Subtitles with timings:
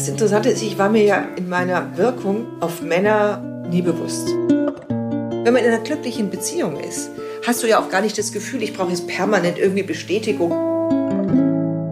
[0.00, 3.36] Das Interessante ist, ich war mir ja in meiner Wirkung auf Männer
[3.68, 4.28] nie bewusst.
[4.28, 7.10] Wenn man in einer glücklichen Beziehung ist,
[7.46, 10.52] hast du ja auch gar nicht das Gefühl, ich brauche jetzt permanent irgendwie Bestätigung.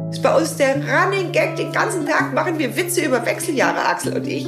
[0.06, 1.56] Das ist bei uns der Running Gag.
[1.56, 4.47] Den ganzen Tag machen wir Witze über Wechseljahre, Axel und ich.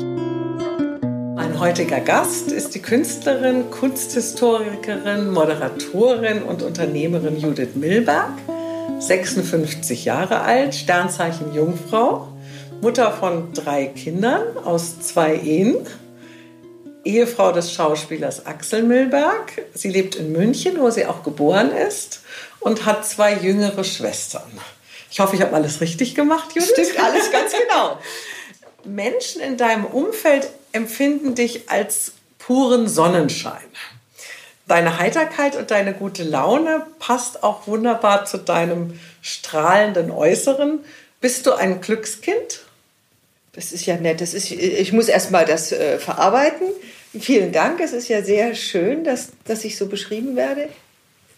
[1.35, 8.33] Mein heutiger Gast ist die Künstlerin, Kunsthistorikerin, Moderatorin und Unternehmerin Judith Milberg,
[9.01, 12.29] 56 Jahre alt, Sternzeichen Jungfrau,
[12.81, 15.87] Mutter von drei Kindern aus zwei Ehen,
[17.05, 19.53] Ehefrau des Schauspielers Axel Milberg.
[19.75, 22.23] Sie lebt in München, wo sie auch geboren ist
[22.59, 24.51] und hat zwei jüngere Schwestern.
[25.11, 26.71] Ich hoffe, ich habe alles richtig gemacht, Judith.
[26.71, 27.99] Stimmt alles ganz genau.
[28.85, 33.61] Menschen in deinem Umfeld empfinden dich als puren Sonnenschein.
[34.67, 40.83] Deine Heiterkeit und deine gute Laune passt auch wunderbar zu deinem strahlenden Äußeren.
[41.21, 42.63] Bist du ein Glückskind?
[43.61, 44.23] Das ist ja nett.
[44.23, 46.67] Das ist, ich muss erst mal das äh, verarbeiten.
[47.19, 47.79] Vielen Dank.
[47.81, 50.71] Es ist ja sehr schön, dass, dass ich so beschrieben werde.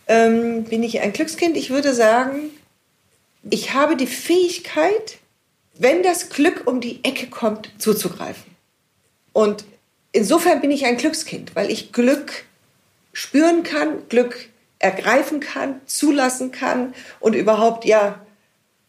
[0.07, 1.57] Ähm, bin ich ein Glückskind?
[1.57, 2.51] Ich würde sagen,
[3.51, 5.19] ich habe die Fähigkeit,
[5.75, 8.55] wenn das Glück um die Ecke kommt, zuzugreifen.
[9.33, 9.65] Und
[10.13, 12.45] insofern bin ich ein Glückskind, weil ich Glück
[13.13, 18.25] spüren kann, Glück ergreifen kann, zulassen kann und überhaupt ja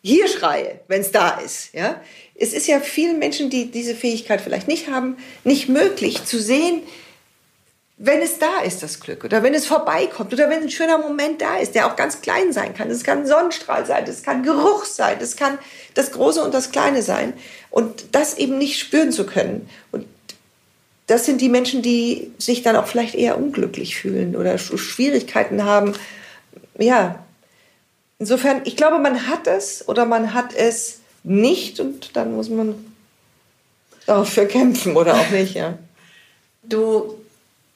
[0.04, 1.74] hier schreie, wenn es da ist.
[1.74, 2.00] Ja?
[2.36, 6.82] Es ist ja vielen Menschen, die diese Fähigkeit vielleicht nicht haben, nicht möglich zu sehen,
[7.98, 11.42] wenn es da ist, das Glück, oder wenn es vorbeikommt, oder wenn ein schöner Moment
[11.42, 12.90] da ist, der auch ganz klein sein kann.
[12.90, 15.60] Es kann Sonnenstrahl sein, es kann Geruch sein, es kann
[15.94, 17.34] das Große und das Kleine sein.
[17.70, 19.70] Und das eben nicht spüren zu können.
[19.92, 20.06] Und
[21.08, 25.94] das sind die Menschen, die sich dann auch vielleicht eher unglücklich fühlen oder Schwierigkeiten haben,
[26.80, 27.24] ja,
[28.24, 32.76] Insofern, ich glaube, man hat es oder man hat es nicht und dann muss man
[34.06, 35.78] dafür kämpfen oder auch nicht, ja.
[36.64, 37.18] Du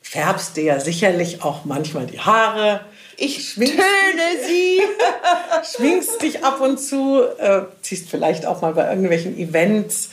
[0.02, 2.82] färbst dir ja sicherlich auch manchmal die Haare.
[3.18, 3.68] Ich töne
[4.46, 4.82] sie.
[5.76, 10.10] schwingst dich ab und zu, äh, ziehst vielleicht auch mal bei irgendwelchen Events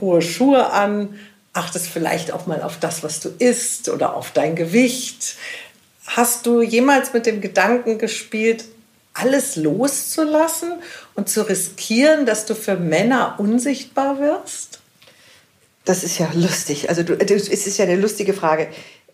[0.00, 1.18] hohe Schuhe an,
[1.52, 5.36] achtest vielleicht auch mal auf das, was du isst oder auf dein Gewicht.
[6.06, 8.64] Hast du jemals mit dem Gedanken gespielt,
[9.20, 10.72] alles loszulassen
[11.14, 14.80] und zu riskieren, dass du für Männer unsichtbar wirst?
[15.84, 16.88] Das ist ja lustig.
[16.88, 18.68] Also du, es ist ja eine lustige Frage.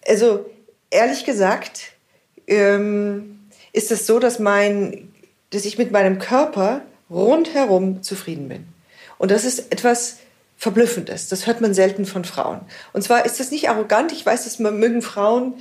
[0.06, 0.50] Also
[0.90, 1.92] ehrlich gesagt
[2.46, 5.12] ähm, ist es so, dass mein,
[5.50, 8.66] dass ich mit meinem Körper rundherum zufrieden bin.
[9.18, 10.18] Und das ist etwas
[10.56, 11.28] Verblüffendes.
[11.28, 12.60] Das hört man selten von Frauen.
[12.92, 14.12] Und zwar ist das nicht arrogant.
[14.12, 15.54] Ich weiß, dass man mögen Frauen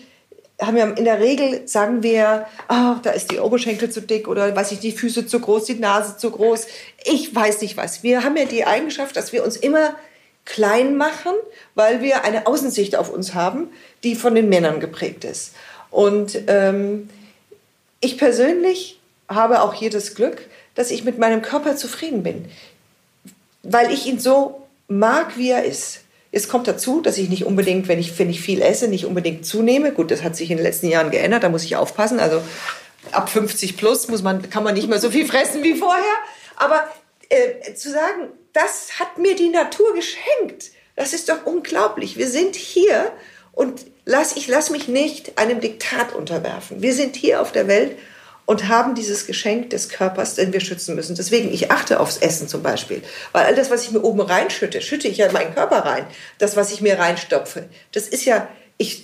[0.61, 4.55] haben ja in der Regel sagen wir, ah, da ist die Oberschenkel zu dick oder
[4.55, 6.67] weiß ich, die Füße zu groß, die Nase zu groß.
[7.03, 8.03] Ich weiß nicht was.
[8.03, 9.95] Wir haben ja die Eigenschaft, dass wir uns immer
[10.45, 11.33] klein machen,
[11.73, 13.67] weil wir eine Außensicht auf uns haben,
[14.03, 15.53] die von den Männern geprägt ist.
[15.91, 17.09] Und ähm,
[17.99, 22.45] ich persönlich habe auch hier das Glück, dass ich mit meinem Körper zufrieden bin,
[23.63, 26.01] weil ich ihn so mag, wie er ist.
[26.35, 29.45] Es kommt dazu, dass ich nicht unbedingt, wenn ich, wenn ich viel esse, nicht unbedingt
[29.45, 29.93] zunehme.
[29.93, 32.19] Gut, das hat sich in den letzten Jahren geändert, da muss ich aufpassen.
[32.19, 32.41] Also
[33.13, 36.03] ab 50 plus muss man, kann man nicht mehr so viel fressen wie vorher.
[36.57, 36.83] Aber
[37.29, 42.17] äh, zu sagen, das hat mir die Natur geschenkt, das ist doch unglaublich.
[42.17, 43.13] Wir sind hier
[43.53, 46.81] und lass, ich lasse mich nicht einem Diktat unterwerfen.
[46.81, 47.97] Wir sind hier auf der Welt
[48.45, 51.15] und haben dieses Geschenk des Körpers, den wir schützen müssen.
[51.15, 53.01] Deswegen, ich achte aufs Essen zum Beispiel.
[53.31, 56.05] Weil all das, was ich mir oben reinschütte, schütte ich ja in meinen Körper rein.
[56.37, 58.47] Das, was ich mir reinstopfe, das ist ja,
[58.77, 59.03] ich,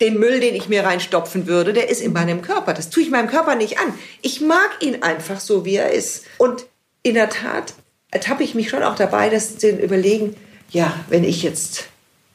[0.00, 2.74] den Müll, den ich mir reinstopfen würde, der ist in meinem Körper.
[2.74, 3.94] Das tue ich meinem Körper nicht an.
[4.22, 6.24] Ich mag ihn einfach so, wie er ist.
[6.38, 6.66] Und
[7.02, 7.74] in der Tat
[8.10, 10.36] ertappe ich mich schon auch dabei, dass zu überlegen,
[10.70, 11.84] ja, wenn ich jetzt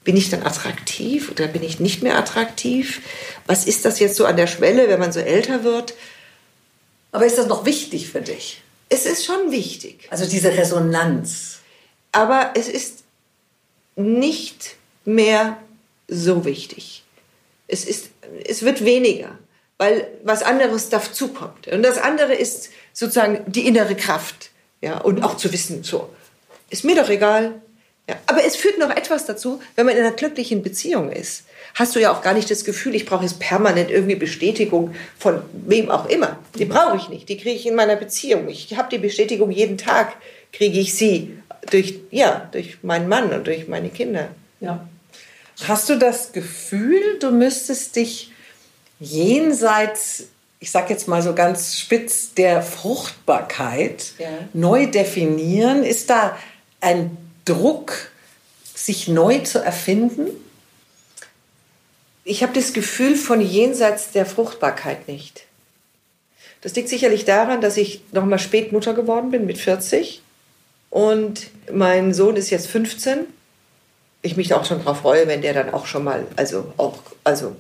[0.03, 3.01] bin ich dann attraktiv oder bin ich nicht mehr attraktiv?
[3.45, 5.93] Was ist das jetzt so an der Schwelle, wenn man so älter wird?
[7.11, 8.61] Aber ist das noch wichtig für dich?
[8.89, 10.07] Es ist schon wichtig.
[10.09, 11.59] Also diese Resonanz.
[12.11, 13.03] Aber es ist
[13.95, 14.75] nicht
[15.05, 15.57] mehr
[16.07, 17.03] so wichtig.
[17.67, 18.09] Es, ist,
[18.45, 19.37] es wird weniger,
[19.77, 21.67] weil was anderes dazukommt.
[21.67, 24.49] Und das andere ist sozusagen die innere Kraft.
[24.81, 26.09] Ja, und auch zu wissen, so,
[26.69, 27.61] ist mir doch egal.
[28.11, 31.43] Ja, aber es führt noch etwas dazu, wenn man in einer glücklichen Beziehung ist
[31.73, 35.41] hast du ja auch gar nicht das Gefühl, ich brauche jetzt permanent irgendwie Bestätigung von
[35.53, 36.39] wem auch immer.
[36.55, 37.29] Die brauche ich nicht.
[37.29, 38.49] Die kriege ich in meiner Beziehung.
[38.49, 40.15] Ich habe die Bestätigung jeden Tag,
[40.51, 41.37] kriege ich sie
[41.69, 44.29] durch, ja, durch meinen Mann und durch meine Kinder.
[44.59, 44.87] Ja.
[45.67, 48.31] Hast du das Gefühl, du müsstest dich
[48.99, 50.25] jenseits,
[50.59, 54.27] ich sage jetzt mal so ganz spitz, der Fruchtbarkeit ja.
[54.53, 55.83] neu definieren?
[55.83, 56.37] Ist da
[56.81, 57.15] ein
[57.45, 58.11] Druck,
[58.73, 60.27] sich neu zu erfinden?
[62.23, 65.45] Ich habe das Gefühl von jenseits der Fruchtbarkeit nicht.
[66.61, 70.21] Das liegt sicherlich daran, dass ich noch mal spät Mutter geworden bin mit 40
[70.91, 73.25] und mein Sohn ist jetzt 15.
[74.21, 77.55] Ich mich auch schon darauf freue, wenn der dann auch schon mal, also auch, also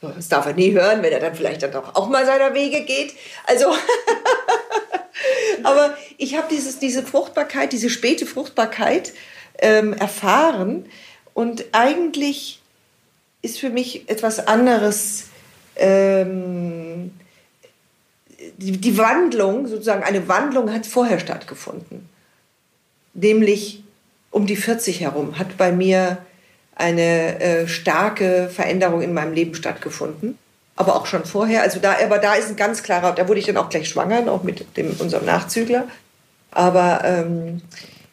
[0.00, 2.82] das darf er nie hören, wenn er dann vielleicht dann auch, auch mal seiner Wege
[2.82, 3.14] geht.
[3.46, 3.66] Also,
[5.62, 9.12] aber ich habe diese Fruchtbarkeit, diese späte Fruchtbarkeit
[9.58, 10.86] ähm, erfahren
[11.34, 12.60] und eigentlich
[13.42, 15.26] ist für mich etwas anderes.
[15.76, 17.12] Ähm,
[18.56, 22.08] die, die Wandlung, sozusagen eine Wandlung hat vorher stattgefunden.
[23.14, 23.82] Nämlich
[24.30, 26.18] um die 40 herum hat bei mir
[26.74, 30.38] eine äh, starke Veränderung in meinem Leben stattgefunden.
[30.76, 31.62] Aber auch schon vorher.
[31.62, 34.30] Also da, aber da ist ein ganz klarer, da wurde ich dann auch gleich schwanger,
[34.32, 35.86] auch mit dem, unserem Nachzügler.
[36.50, 37.60] Aber ähm,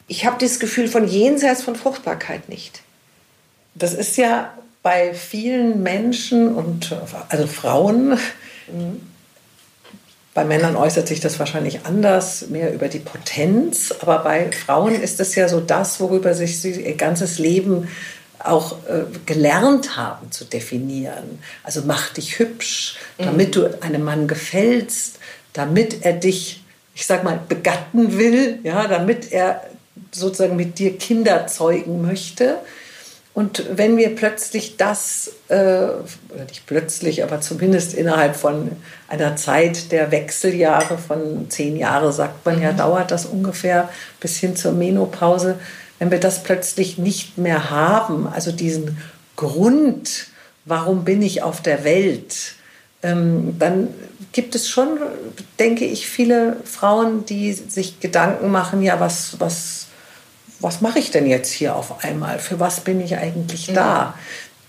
[0.06, 2.82] ich habe das Gefühl von jenseits von Fruchtbarkeit nicht.
[3.74, 4.52] Das ist ja
[4.82, 6.96] bei vielen Menschen und
[7.28, 9.00] also Frauen, mhm.
[10.34, 15.20] bei Männern äußert sich das wahrscheinlich anders, mehr über die Potenz, aber bei Frauen ist
[15.20, 17.88] es ja so das, worüber sich sie ihr ganzes Leben
[18.38, 21.40] auch äh, gelernt haben zu definieren.
[21.62, 23.52] Also mach dich hübsch, damit mhm.
[23.52, 25.18] du einem Mann gefällst,
[25.52, 26.62] damit er dich,
[26.94, 29.62] ich sag mal, begatten will, ja, damit er
[30.12, 32.58] sozusagen mit dir Kinder zeugen möchte.
[33.34, 38.72] Und wenn wir plötzlich das, äh, oder nicht plötzlich, aber zumindest innerhalb von
[39.06, 42.78] einer Zeit der Wechseljahre von zehn Jahren, sagt man ja, mhm.
[42.78, 43.88] dauert das ungefähr
[44.18, 45.56] bis hin zur Menopause,
[45.98, 48.98] wenn wir das plötzlich nicht mehr haben, also diesen
[49.36, 50.28] Grund,
[50.64, 52.54] warum bin ich auf der Welt,
[53.02, 53.88] ähm, dann
[54.32, 54.98] gibt es schon,
[55.58, 59.88] denke ich, viele Frauen, die sich Gedanken machen, ja, was, was
[60.60, 62.38] was mache ich denn jetzt hier auf einmal?
[62.38, 64.14] Für was bin ich eigentlich da?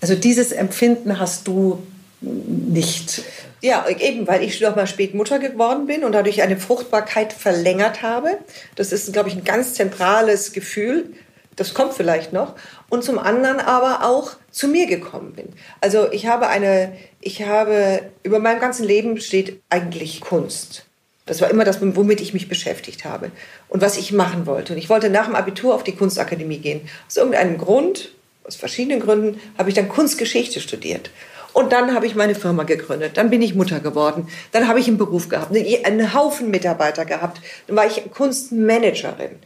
[0.01, 1.81] Also dieses Empfinden hast du
[2.21, 3.23] nicht.
[3.61, 8.01] Ja, eben, weil ich noch mal spät Mutter geworden bin und dadurch eine Fruchtbarkeit verlängert
[8.01, 8.37] habe.
[8.75, 11.13] Das ist, glaube ich, ein ganz zentrales Gefühl.
[11.57, 12.55] Das kommt vielleicht noch.
[12.87, 15.49] Und zum anderen aber auch zu mir gekommen bin.
[15.81, 20.85] Also ich habe eine, ich habe, über meinem ganzen Leben steht eigentlich Kunst.
[21.25, 23.29] Das war immer das, womit ich mich beschäftigt habe
[23.67, 24.73] und was ich machen wollte.
[24.73, 26.89] Und ich wollte nach dem Abitur auf die Kunstakademie gehen.
[27.07, 28.13] Aus irgendeinem Grund,
[28.45, 31.11] aus verschiedenen Gründen, habe ich dann Kunstgeschichte studiert.
[31.53, 33.17] Und dann habe ich meine Firma gegründet.
[33.17, 34.27] Dann bin ich Mutter geworden.
[34.51, 37.41] Dann habe ich einen Beruf gehabt, einen Haufen Mitarbeiter gehabt.
[37.67, 39.39] Dann war ich Kunstmanagerin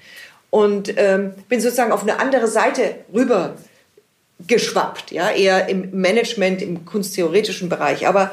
[0.50, 3.56] und ähm, bin sozusagen auf eine andere Seite rüber
[4.46, 8.08] geschwappt, ja, eher im Management, im kunsttheoretischen Bereich.
[8.08, 8.32] Aber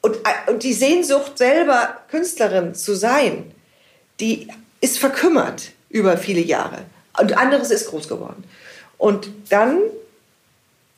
[0.00, 3.52] und, und die Sehnsucht selber Künstlerin zu sein,
[4.20, 4.48] die
[4.80, 6.78] ist verkümmert über viele Jahre.
[7.18, 8.44] Und anderes ist groß geworden.
[8.98, 9.78] Und dann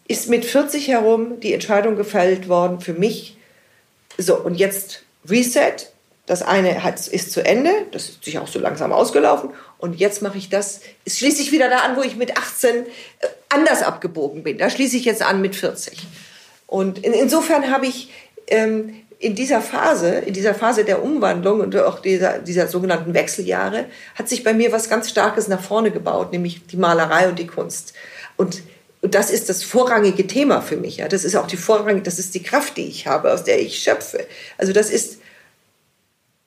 [0.08, 3.36] ist mit 40 herum die Entscheidung gefällt worden für mich,
[4.16, 5.76] so und jetzt Reset,
[6.26, 10.22] das eine hat, ist zu Ende, das ist sich auch so langsam ausgelaufen und jetzt
[10.22, 12.86] mache ich das, ist schließlich wieder da an, wo ich mit 18 äh,
[13.48, 14.58] anders abgebogen bin.
[14.58, 16.06] Da schließe ich jetzt an mit 40.
[16.66, 18.10] Und in, insofern habe ich
[18.48, 23.86] ähm, in dieser Phase, in dieser Phase der Umwandlung und auch dieser, dieser sogenannten Wechseljahre,
[24.14, 27.46] hat sich bei mir was ganz Starkes nach vorne gebaut, nämlich die Malerei und die
[27.46, 27.94] Kunst.
[28.36, 28.62] Und,
[29.00, 30.96] und das ist das vorrangige Thema für mich.
[30.98, 31.08] Ja.
[31.08, 33.78] Das ist auch die vorrangige, das ist die Kraft, die ich habe, aus der ich
[33.78, 34.26] schöpfe.
[34.56, 35.18] Also das ist,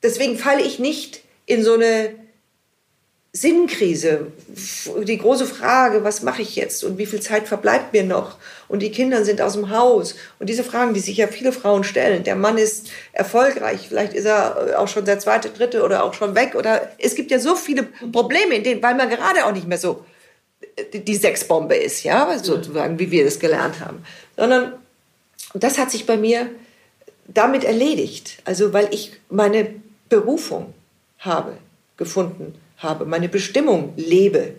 [0.02, 2.10] deswegen falle ich nicht in so eine
[3.34, 4.26] Sinnkrise,
[5.04, 8.36] die große Frage, was mache ich jetzt und wie viel Zeit verbleibt mir noch
[8.68, 11.82] und die Kinder sind aus dem Haus und diese Fragen, die sich ja viele Frauen
[11.82, 12.24] stellen.
[12.24, 16.34] Der Mann ist erfolgreich, vielleicht ist er auch schon der zweite, dritte oder auch schon
[16.34, 19.66] weg oder es gibt ja so viele Probleme, in denen, weil man gerade auch nicht
[19.66, 20.04] mehr so
[20.92, 24.04] die Sexbombe ist, ja, sozusagen, wie wir das gelernt haben,
[24.36, 24.74] sondern
[25.54, 26.48] das hat sich bei mir
[27.26, 29.74] damit erledigt, also weil ich meine
[30.08, 30.74] Berufung
[31.18, 31.56] habe
[31.96, 34.54] gefunden habe, meine Bestimmung lebe.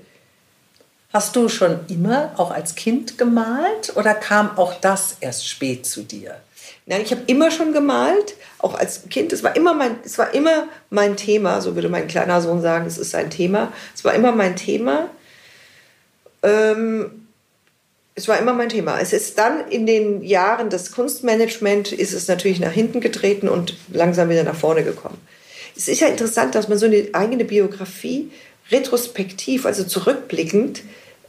[1.11, 6.03] Hast du schon immer auch als Kind gemalt oder kam auch das erst spät zu
[6.03, 6.37] dir?
[6.85, 9.31] Nein, ich habe immer schon gemalt, auch als Kind.
[9.31, 11.61] Es war immer mein, es war immer mein Thema.
[11.61, 13.71] So würde mein kleiner Sohn sagen, es ist sein Thema.
[13.95, 15.09] Es war immer mein Thema.
[16.43, 17.27] Ähm,
[18.15, 18.99] es war immer mein Thema.
[18.99, 23.75] Es ist dann in den Jahren des Kunstmanagements ist es natürlich nach hinten getreten und
[23.91, 25.17] langsam wieder nach vorne gekommen.
[25.75, 28.29] Es ist ja interessant, dass man so eine eigene Biografie
[28.71, 30.83] retrospektiv, also zurückblickend,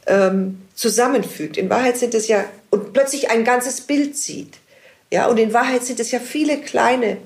[0.05, 1.57] ähm, zusammenfügt.
[1.57, 4.57] In Wahrheit sind es ja, und plötzlich ein ganzes Bild sieht.
[5.11, 7.17] Ja, und in Wahrheit sind es ja viele kleine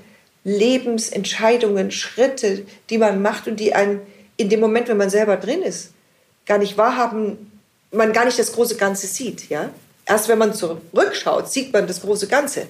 [0.43, 3.99] Lebensentscheidungen, Schritte, die man macht und die einen
[4.37, 5.91] in dem Moment, wenn man selber drin ist,
[6.45, 7.48] gar nicht wahrhaben,
[7.91, 9.49] man gar nicht das große Ganze sieht.
[9.49, 9.69] Ja?
[10.05, 12.63] Erst wenn man zurückschaut, sieht man das große Ganze.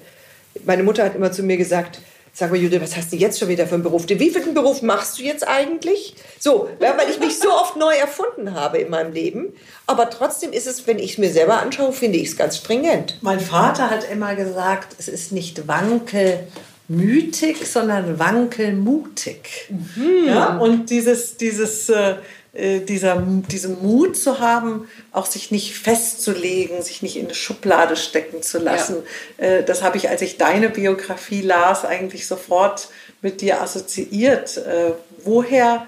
[0.66, 2.00] Meine Mutter hat immer zu mir gesagt,
[2.40, 4.06] Sag mal, Judith, was hast du jetzt schon wieder für einen Beruf?
[4.06, 6.16] Den wievielten Beruf machst du jetzt eigentlich?
[6.40, 9.48] So, weil ich mich so oft neu erfunden habe in meinem Leben.
[9.88, 13.18] Aber trotzdem ist es, wenn ich es mir selber anschaue, finde ich es ganz stringent.
[13.22, 19.74] Mein Vater hat immer gesagt, es ist nicht wankelmütig, sondern wankelmutig.
[19.96, 20.28] Mhm.
[20.28, 22.16] Ja, und dieses, dieses äh,
[22.54, 28.42] dieser, diesen Mut zu haben, auch sich nicht festzulegen, sich nicht in eine Schublade stecken
[28.42, 28.98] zu lassen.
[29.38, 29.46] Ja.
[29.46, 32.90] Äh, das habe ich, als ich deine Biografie las, eigentlich sofort
[33.22, 34.58] mit dir assoziiert.
[34.58, 35.86] Äh, woher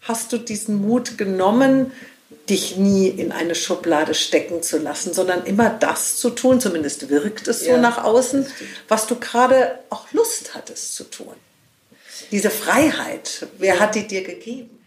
[0.00, 1.92] hast du diesen Mut genommen,
[2.48, 7.46] dich nie in eine Schublade stecken zu lassen, sondern immer das zu tun, zumindest wirkt
[7.46, 8.46] es so ja, nach außen,
[8.88, 11.34] was du gerade auch Lust hattest zu tun.
[12.32, 14.81] Diese Freiheit, wer hat die dir gegeben?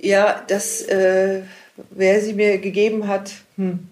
[0.00, 1.42] Ja, das, äh,
[1.90, 3.32] wer sie mir gegeben hat.
[3.56, 3.88] Hm.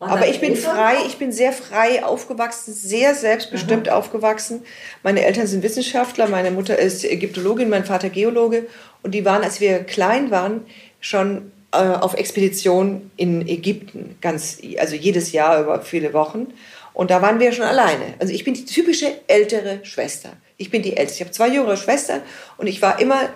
[0.00, 3.96] Aber ich bin frei, ich bin sehr frei aufgewachsen, sehr selbstbestimmt Aha.
[3.96, 4.62] aufgewachsen.
[5.02, 8.66] Meine Eltern sind Wissenschaftler, meine Mutter ist Ägyptologin, mein Vater Geologe.
[9.02, 10.66] Und die waren, als wir klein waren,
[11.00, 16.48] schon äh, auf Expedition in Ägypten, ganz, also jedes Jahr über viele Wochen.
[16.92, 18.14] Und da waren wir schon alleine.
[18.18, 20.34] Also ich bin die typische ältere Schwester.
[20.56, 21.22] Ich bin die älteste.
[21.22, 22.20] Ich habe zwei jüngere Schwestern
[22.56, 23.30] und ich war immer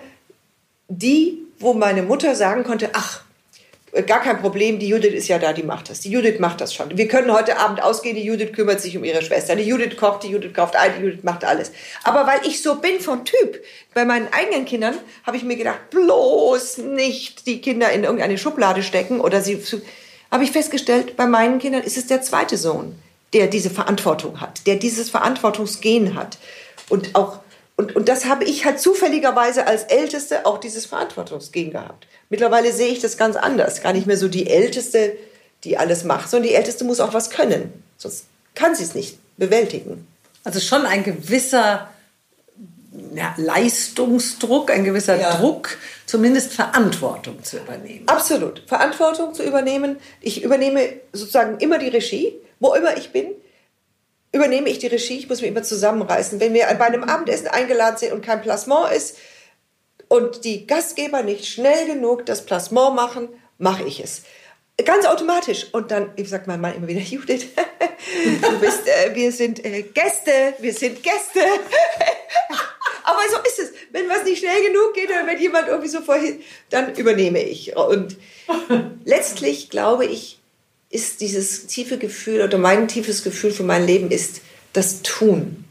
[0.87, 3.21] die, wo meine Mutter sagen konnte, ach,
[4.05, 6.01] gar kein Problem, die Judith ist ja da, die macht das.
[6.01, 6.95] Die Judith macht das schon.
[6.97, 9.55] Wir können heute Abend ausgehen, die Judith kümmert sich um ihre Schwester.
[9.55, 11.71] Die Judith kocht, die Judith kauft ein, die Judith macht alles.
[12.03, 13.63] Aber weil ich so bin von Typ,
[13.93, 18.83] bei meinen eigenen Kindern habe ich mir gedacht, bloß nicht die Kinder in irgendeine Schublade
[18.83, 19.61] stecken oder sie
[20.31, 22.95] habe ich festgestellt, bei meinen Kindern ist es der zweite Sohn,
[23.33, 26.37] der diese Verantwortung hat, der dieses Verantwortungsgehen hat
[26.89, 27.39] und auch
[27.79, 32.07] und, und das habe ich halt zufälligerweise als Älteste auch dieses Verantwortungsgehen gehabt.
[32.29, 33.81] Mittlerweile sehe ich das ganz anders.
[33.81, 35.15] Gar nicht mehr so die Älteste,
[35.63, 37.71] die alles macht, sondern die Älteste muss auch was können.
[37.95, 40.05] Sonst kann sie es nicht bewältigen.
[40.43, 41.89] Also schon ein gewisser
[43.15, 45.37] ja, Leistungsdruck, ein gewisser ja.
[45.37, 48.09] Druck, zumindest Verantwortung zu übernehmen.
[48.09, 48.61] Absolut.
[48.67, 49.95] Verantwortung zu übernehmen.
[50.19, 50.81] Ich übernehme
[51.13, 53.27] sozusagen immer die Regie, wo immer ich bin
[54.31, 56.39] übernehme ich die Regie, ich muss mich immer zusammenreißen.
[56.39, 59.17] Wenn wir bei einem Abendessen eingeladen sind und kein Placement ist
[60.07, 64.23] und die Gastgeber nicht schnell genug das Placement machen, mache ich es.
[64.85, 65.67] Ganz automatisch.
[65.73, 67.47] Und dann sagt mein Mann immer wieder, Judith,
[68.41, 71.39] du bist, äh, wir sind äh, Gäste, wir sind Gäste.
[73.03, 73.73] Aber so ist es.
[73.91, 77.75] Wenn was nicht schnell genug geht oder wenn jemand irgendwie so vorhin, dann übernehme ich.
[77.75, 78.17] Und
[79.03, 80.38] letztlich glaube ich,
[80.89, 84.41] ist dieses tiefe Gefühl oder mein tiefes Gefühl für mein Leben ist
[84.73, 85.65] das Tun.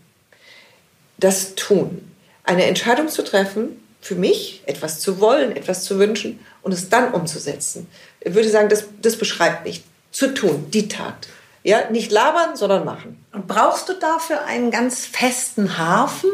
[1.18, 2.10] Das Tun.
[2.44, 7.12] Eine Entscheidung zu treffen, für mich etwas zu wollen, etwas zu wünschen und es dann
[7.12, 7.88] umzusetzen.
[8.20, 9.82] Ich würde sagen, das, das beschreibt mich.
[10.10, 11.28] Zu tun, die Tat.
[11.62, 13.22] Ja, nicht labern, sondern machen.
[13.32, 16.30] Und brauchst du dafür einen ganz festen Hafen?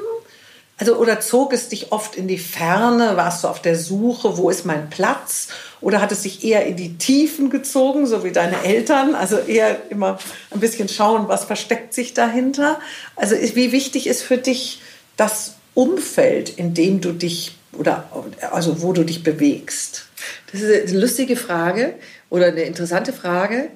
[0.77, 3.17] Also, oder zog es dich oft in die Ferne?
[3.17, 5.49] Warst du auf der Suche, wo ist mein Platz?
[5.81, 9.15] Oder hat es dich eher in die Tiefen gezogen, so wie deine Eltern?
[9.15, 10.19] Also eher immer
[10.51, 12.81] ein bisschen schauen, was versteckt sich dahinter?
[13.15, 14.81] Also, wie wichtig ist für dich
[15.17, 18.09] das Umfeld, in dem du dich oder
[18.51, 20.07] also wo du dich bewegst?
[20.51, 21.95] Das ist eine lustige Frage
[22.31, 23.69] oder eine interessante Frage,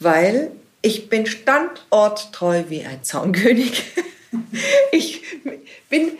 [0.00, 0.50] weil
[0.80, 3.82] ich bin standorttreu wie ein Zaunkönig.
[4.92, 5.22] Ich
[5.88, 6.12] bin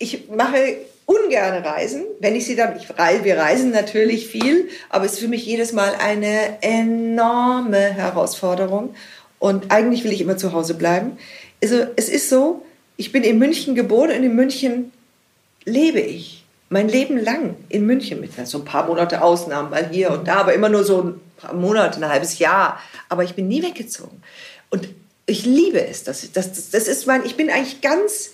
[0.00, 5.12] ich mache ungerne Reisen, wenn ich sie dann, ich wir reisen natürlich viel, aber es
[5.12, 8.94] ist für mich jedes Mal eine enorme Herausforderung
[9.38, 11.18] und eigentlich will ich immer zu Hause bleiben.
[11.62, 12.64] Also es ist so,
[12.96, 14.92] ich bin in München geboren und in München
[15.64, 16.44] lebe ich.
[16.70, 20.36] Mein Leben lang in München mit so ein paar Monate Ausnahmen mal hier und da,
[20.36, 22.80] aber immer nur so ein paar Monate, ein halbes Jahr.
[23.08, 24.22] Aber ich bin nie weggezogen.
[24.70, 24.88] Und
[25.26, 26.04] ich liebe es.
[26.04, 28.30] Das, das, das ist mein, ich bin eigentlich ganz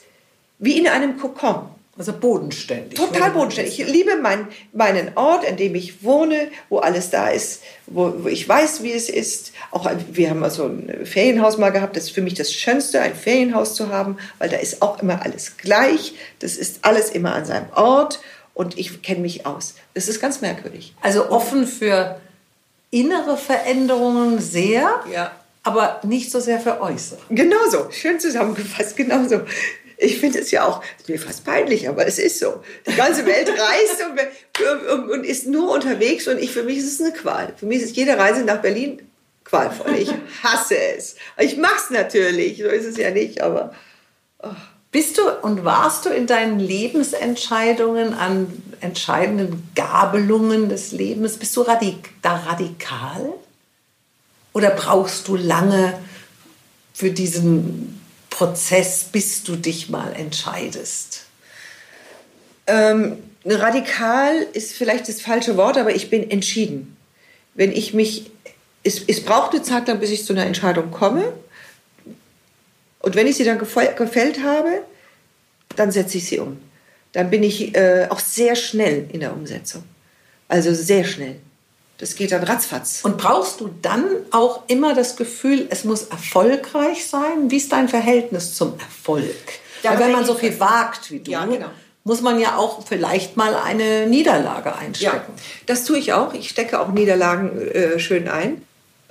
[0.59, 1.69] wie in einem Kokon.
[1.99, 2.99] Also bodenständig.
[2.99, 3.81] Total bodenständig.
[3.81, 8.29] Ich liebe mein, meinen Ort, an dem ich wohne, wo alles da ist, wo, wo
[8.29, 9.53] ich weiß, wie es ist.
[9.71, 11.97] Auch wir haben also ein Ferienhaus mal gehabt.
[11.97, 15.23] Das ist für mich das Schönste, ein Ferienhaus zu haben, weil da ist auch immer
[15.23, 16.15] alles gleich.
[16.41, 18.21] Das ist alles immer an seinem Ort
[18.53, 19.75] und ich kenne mich aus.
[19.95, 20.95] Das ist ganz merkwürdig.
[21.01, 22.21] Also offen für
[22.91, 25.03] innere Veränderungen sehr.
[25.11, 25.33] Ja
[25.67, 27.19] aber nicht so sehr für äußere.
[27.29, 29.41] Genauso, schön zusammengefasst, genauso.
[29.99, 32.63] Ich finde es ja auch, ist mir fast peinlich, aber es ist so.
[32.87, 36.93] Die ganze Welt reist und, und, und, ist nur unterwegs und ich, für mich ist
[36.93, 37.55] es eine Qual.
[37.57, 39.01] Für mich ist jede Reise nach Berlin
[39.45, 39.95] qualvoll.
[39.95, 40.13] Ich
[40.43, 41.17] hasse es.
[41.39, 43.75] Ich mache es natürlich, so ist es ja nicht, aber...
[44.43, 44.49] Oh.
[44.93, 51.37] Bist du und warst du in deinen Lebensentscheidungen an entscheidenden Gabelungen des Lebens?
[51.37, 53.35] Bist du radik da radikal?
[54.55, 55.93] Oder brauchst du lange
[56.95, 58.01] für diesen
[58.37, 61.25] Prozess, bis du dich mal entscheidest?
[62.67, 63.17] Ähm,
[63.47, 66.99] radikal ist vielleicht das falsche Wort, aber ich bin entschieden.
[67.55, 68.31] Wenn ich mich,
[68.83, 71.33] es, es braucht eine Zeit lang, bis ich zu einer Entscheidung komme.
[72.99, 74.83] Und wenn ich sie dann gefällt habe,
[75.77, 76.61] dann setze ich sie um.
[77.13, 79.83] Dann bin ich äh, auch sehr schnell in der Umsetzung.
[80.47, 81.37] Also sehr schnell.
[81.99, 83.01] Das geht dann ratzfatz.
[83.05, 87.51] Und brauchst du dann auch immer das Gefühl, es muss erfolgreich sein?
[87.51, 89.35] Wie ist dein Verhältnis zum Erfolg?
[89.83, 91.69] Ja, Weil wenn man so viel wagt wie du, ja, genau.
[92.05, 95.33] muss man ja auch vielleicht mal eine Niederlage einstecken.
[95.37, 96.35] Ja, das tue ich auch.
[96.35, 98.63] Ich stecke auch Niederlagen äh, schön ein.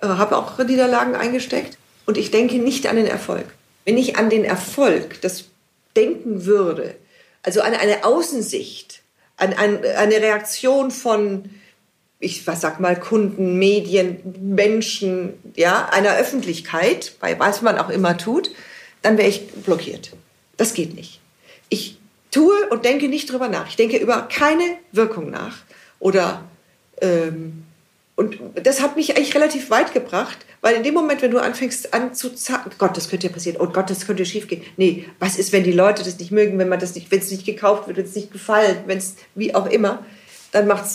[0.01, 1.77] Äh, Habe auch Niederlagen eingesteckt.
[2.05, 3.45] Und ich denke nicht an den Erfolg.
[3.85, 5.45] Wenn ich an den Erfolg, das
[5.95, 6.95] denken würde,
[7.41, 9.01] also an eine Außensicht,
[9.37, 11.49] an, an eine Reaktion von
[12.19, 18.17] ich was sag mal Kunden, Medien, Menschen, ja, einer Öffentlichkeit, bei was man auch immer
[18.17, 18.51] tut,
[19.01, 20.11] dann wäre ich blockiert.
[20.57, 21.19] Das geht nicht.
[21.69, 21.97] Ich
[22.31, 23.67] tue und denke nicht drüber nach.
[23.67, 25.57] Ich denke über keine Wirkung nach
[25.99, 26.43] oder
[27.01, 27.65] ähm,
[28.15, 31.93] und das hat mich eigentlich relativ weit gebracht, weil in dem Moment, wenn du anfängst
[31.93, 34.63] an zu zacken, Gott, das könnte ja passieren, oh Gott, das könnte schief gehen.
[34.77, 37.29] Nee, was ist, wenn die Leute das nicht mögen, wenn man das nicht, wenn es
[37.29, 40.05] nicht gekauft wird, wenn es nicht gefallen, wenn es wie auch immer,
[40.53, 40.85] dann macht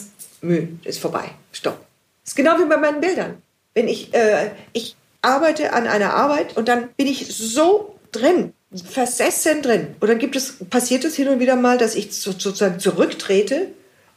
[0.40, 1.84] Müll, ist vorbei, stopp.
[2.24, 3.42] Ist genau wie bei meinen Bildern.
[3.74, 8.52] Wenn ich, äh, ich arbeite an einer Arbeit und dann bin ich so drin,
[8.84, 9.94] versessen drin.
[10.00, 13.68] Und dann gibt es, passiert es hin und wieder mal, dass ich sozusagen zurücktrete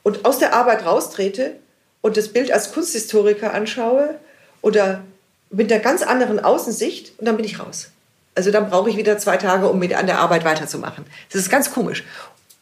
[0.03, 1.55] und aus der Arbeit raustrete
[2.01, 4.19] und das Bild als Kunsthistoriker anschaue
[4.61, 5.03] oder
[5.49, 7.89] mit einer ganz anderen Außensicht und dann bin ich raus.
[8.35, 11.05] Also dann brauche ich wieder zwei Tage, um mit an der Arbeit weiterzumachen.
[11.31, 12.03] Das ist ganz komisch.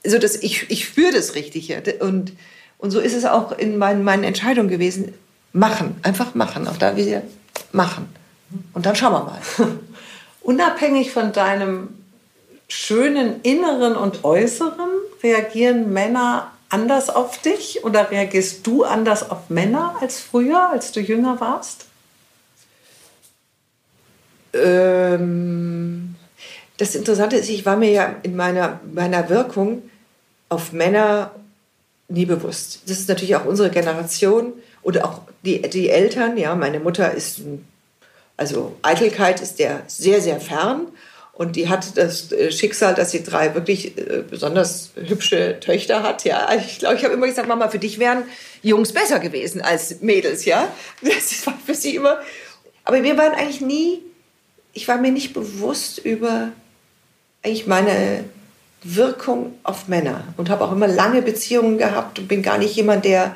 [0.04, 1.74] Also das, ich, ich spüre das richtig.
[2.02, 2.34] Und
[2.82, 5.14] und so ist es auch in meinen, meinen Entscheidungen gewesen.
[5.54, 6.68] Machen, einfach machen.
[6.68, 7.22] Auch da wieder
[7.72, 8.10] machen.
[8.74, 9.40] Und dann schauen wir mal.
[10.42, 11.90] Unabhängig von deinem
[12.68, 14.90] schönen Inneren und Äußeren,
[15.22, 21.02] reagieren Männer anders auf dich oder reagierst du anders auf Männer als früher, als du
[21.02, 21.86] jünger warst?
[24.54, 26.16] Ähm,
[26.78, 29.84] das Interessante ist, ich war mir ja in meiner, meiner Wirkung
[30.50, 31.32] auf Männer
[32.12, 32.82] nie bewusst.
[32.86, 36.38] Das ist natürlich auch unsere Generation oder auch die, die Eltern.
[36.38, 37.42] Ja, meine Mutter ist,
[38.38, 40.88] also Eitelkeit ist der sehr, sehr fern.
[41.34, 46.24] Und die hat das äh, Schicksal, dass sie drei wirklich äh, besonders hübsche Töchter hat.
[46.26, 48.24] Ja, also ich glaube, ich habe immer gesagt, Mama, für dich wären
[48.62, 50.46] Jungs besser gewesen als Mädels.
[50.46, 50.68] Ja,
[51.02, 52.20] das war für sie immer.
[52.84, 54.02] Aber wir waren eigentlich nie,
[54.74, 56.52] ich war mir nicht bewusst über
[57.44, 58.26] eigentlich meine
[58.84, 63.06] Wirkung auf Männer und habe auch immer lange Beziehungen gehabt und bin gar nicht jemand,
[63.06, 63.36] der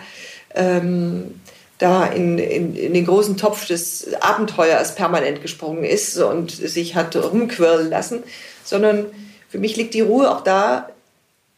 [0.55, 1.39] ähm,
[1.77, 7.15] da in, in, in, den großen Topf des Abenteuers permanent gesprungen ist und sich hat
[7.15, 8.23] rumquirlen lassen,
[8.63, 9.05] sondern
[9.49, 10.89] für mich liegt die Ruhe auch da,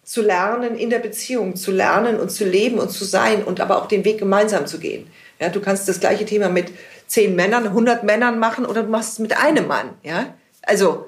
[0.04, 3.78] zu lernen, in der Beziehung zu lernen und zu leben und zu sein und aber
[3.78, 5.08] auch den Weg gemeinsam zu gehen.
[5.38, 6.72] Ja, du kannst das gleiche Thema mit
[7.08, 9.90] zehn Männern, hundert Männern machen oder du machst es mit einem Mann.
[10.04, 11.07] Ja, also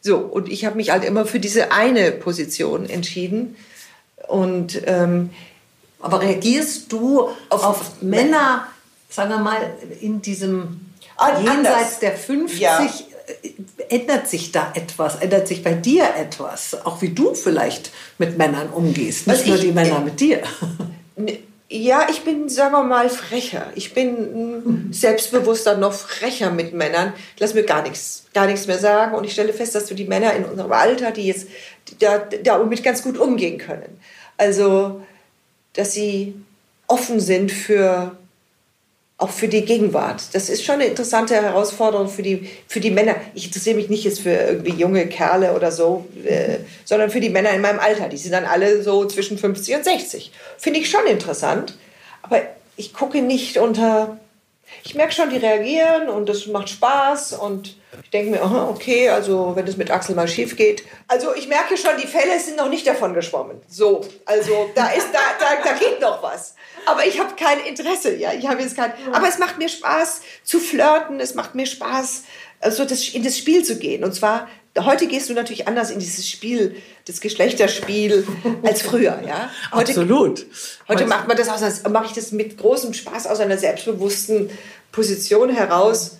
[0.00, 3.56] so, und ich habe mich halt immer für diese eine Position entschieden.
[4.28, 5.30] Und, ähm,
[6.00, 8.66] Aber reagierst du auf, auf Männer,
[9.08, 10.80] sagen wir mal, in diesem
[11.16, 12.88] ah, jenseits der 50, ja.
[12.88, 15.16] Äh, ändert sich da etwas?
[15.16, 16.86] Ändert sich bei dir etwas?
[16.86, 20.20] Auch wie du vielleicht mit Männern umgehst, nicht Was nur ich, die Männer äh, mit
[20.20, 20.42] dir.
[21.68, 23.72] Ja, ich bin, sagen wir mal, frecher.
[23.74, 27.12] Ich bin selbstbewusster, noch frecher mit Männern.
[27.34, 29.16] Ich lass mir gar nichts, gar nichts mehr sagen.
[29.16, 31.48] Und ich stelle fest, dass du die Männer in unserem Alter, die jetzt
[31.98, 34.00] da, damit ganz gut umgehen können.
[34.36, 35.04] Also,
[35.72, 36.34] dass sie
[36.86, 38.16] offen sind für
[39.18, 40.34] auch für die Gegenwart.
[40.34, 43.16] Das ist schon eine interessante Herausforderung für die, für die Männer.
[43.34, 47.30] Ich interessiere mich nicht jetzt für irgendwie junge Kerle oder so, äh, sondern für die
[47.30, 48.10] Männer in meinem Alter.
[48.10, 50.32] Die sind dann alle so zwischen 50 und 60.
[50.58, 51.78] Finde ich schon interessant.
[52.22, 52.42] Aber
[52.76, 54.18] ich gucke nicht unter.
[54.84, 59.52] Ich merke schon, die reagieren und das macht Spaß und ich denke mir, okay, also
[59.54, 60.84] wenn es mit Axel mal schief geht.
[61.08, 63.60] Also ich merke schon, die Fälle sind noch nicht davon geschwommen.
[63.68, 66.54] So, also da ist da, da, da geht noch was.
[66.84, 68.32] Aber ich habe kein Interesse, ja.
[68.32, 68.92] Ich habe jetzt kein.
[69.12, 71.20] Aber es macht mir Spaß zu flirten.
[71.20, 72.24] Es macht mir Spaß,
[72.60, 74.04] also das, in das Spiel zu gehen.
[74.04, 74.48] Und zwar
[74.84, 78.26] heute gehst du natürlich anders in dieses Spiel, das Geschlechterspiel
[78.62, 79.50] als früher, ja.
[79.72, 80.46] Heute, Absolut.
[80.88, 84.50] Heute macht man das aus, mache ich das mit großem Spaß aus einer selbstbewussten
[84.92, 86.18] Position heraus.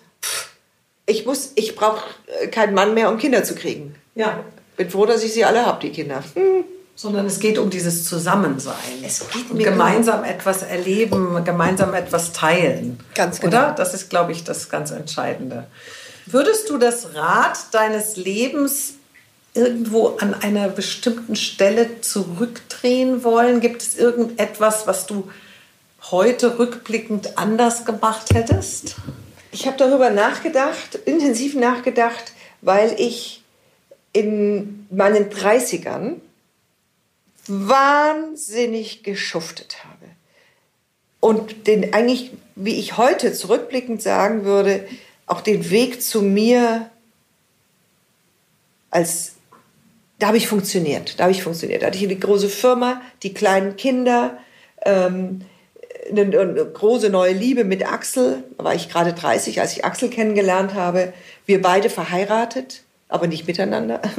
[1.07, 2.03] Ich muss, ich brauche
[2.51, 3.95] keinen Mann mehr, um Kinder zu kriegen.
[4.15, 4.45] Ja.
[4.77, 6.23] Bin froh, dass ich sie alle habe, die Kinder.
[6.35, 6.65] Hm.
[6.95, 8.75] sondern es geht um dieses Zusammensein.
[9.05, 12.99] Es geht mir gemeinsam etwas erleben, gemeinsam etwas teilen.
[13.15, 13.57] Ganz genau.
[13.57, 13.75] Oder?
[13.77, 15.67] Das ist, glaube ich, das ganz Entscheidende.
[16.27, 18.95] Würdest du das Rad deines Lebens
[19.55, 23.61] irgendwo an einer bestimmten Stelle zurückdrehen wollen?
[23.61, 25.31] Gibt es irgendetwas, was du
[26.11, 28.97] heute rückblickend anders gemacht hättest?
[29.53, 33.45] Ich habe darüber nachgedacht, intensiv nachgedacht, weil ich
[34.13, 36.17] in meinen 30ern
[37.47, 40.07] wahnsinnig geschuftet habe.
[41.21, 44.87] Und den eigentlich, wie ich heute zurückblickend sagen würde,
[45.27, 46.91] auch den Weg zu mir
[48.91, 49.37] als
[50.19, 51.83] da habe ich funktioniert, da habe ich funktioniert.
[51.83, 54.39] Da hatte ich eine große Firma, die kleinen Kinder,
[54.83, 55.43] ähm,
[56.11, 58.43] eine, eine, große neue Liebe mit Axel.
[58.57, 61.13] Da war ich gerade 30, als ich Axel kennengelernt habe.
[61.45, 64.01] Wir beide verheiratet, aber nicht miteinander.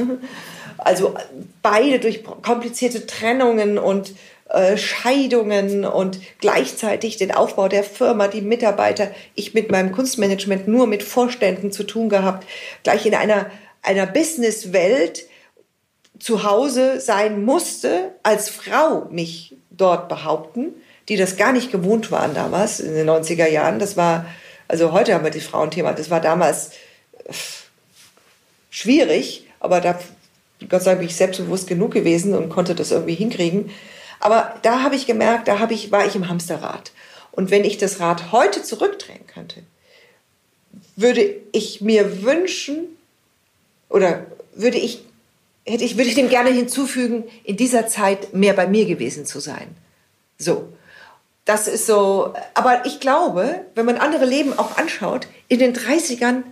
[0.79, 1.15] Also
[1.63, 4.13] beide durch komplizierte Trennungen und
[4.49, 9.11] äh, Scheidungen und gleichzeitig den Aufbau der Firma, die Mitarbeiter.
[9.35, 12.47] Ich mit meinem Kunstmanagement nur mit Vorständen zu tun gehabt,
[12.83, 15.25] gleich in einer, einer Businesswelt
[16.17, 20.73] zu Hause sein musste, als Frau mich dort behaupten,
[21.09, 23.79] die das gar nicht gewohnt waren damals, in den 90er Jahren.
[23.79, 24.25] Das war,
[24.69, 26.71] also heute haben wir das Frauenthema, das war damals
[27.25, 27.33] äh,
[28.69, 29.99] schwierig, aber da,
[30.69, 33.71] Gott sei Dank, bin ich selbstbewusst genug gewesen und konnte das irgendwie hinkriegen.
[34.19, 36.91] Aber da habe ich gemerkt, da habe ich, war ich im Hamsterrad.
[37.31, 39.63] Und wenn ich das Rad heute zurückdrehen könnte,
[40.95, 42.97] würde ich mir wünschen
[43.89, 45.03] oder würde ich
[45.67, 49.39] hätte ich, würde ich dem gerne hinzufügen, in dieser Zeit mehr bei mir gewesen zu
[49.39, 49.75] sein.
[50.37, 50.69] So.
[51.45, 56.43] Das ist so, aber ich glaube, wenn man andere Leben auch anschaut, in den 30ern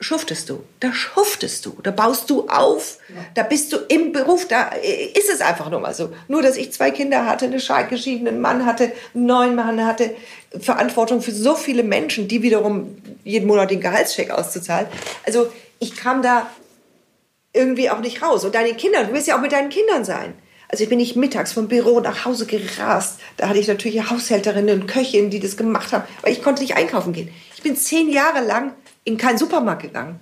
[0.00, 3.14] schuftest du, da schuftest du, da baust du auf, ja.
[3.34, 4.70] da bist du im Beruf, da
[5.14, 6.12] ist es einfach nur mal so.
[6.28, 10.14] Nur, dass ich zwei Kinder hatte, einen geschiedenen Mann hatte, einen neuen Mann hatte,
[10.60, 14.86] Verantwortung für so viele Menschen, die wiederum jeden Monat den Gehaltscheck auszuzahlen.
[15.24, 16.48] Also ich kam da
[17.52, 18.44] irgendwie auch nicht raus.
[18.44, 20.34] Und deine Kinder, du willst ja auch mit deinen Kindern sein.
[20.68, 23.20] Also ich bin nicht mittags vom Büro nach Hause gerast.
[23.36, 26.76] Da hatte ich natürlich Haushälterinnen und Köchinnen, die das gemacht haben, weil ich konnte nicht
[26.76, 27.32] einkaufen gehen.
[27.54, 28.72] Ich bin zehn Jahre lang
[29.04, 30.20] in keinen Supermarkt gegangen.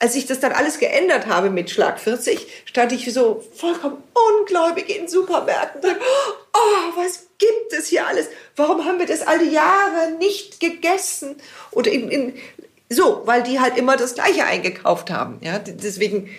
[0.00, 4.00] Als ich das dann alles geändert habe mit Schlag 40, stand ich so vollkommen
[4.40, 5.90] ungläubig in Supermärkten.
[6.54, 8.28] Oh, was gibt es hier alles?
[8.54, 11.36] Warum haben wir das all die Jahre nicht gegessen?
[11.72, 12.34] Oder in, in,
[12.88, 15.38] so, weil die halt immer das Gleiche eingekauft haben.
[15.42, 16.30] Ja, deswegen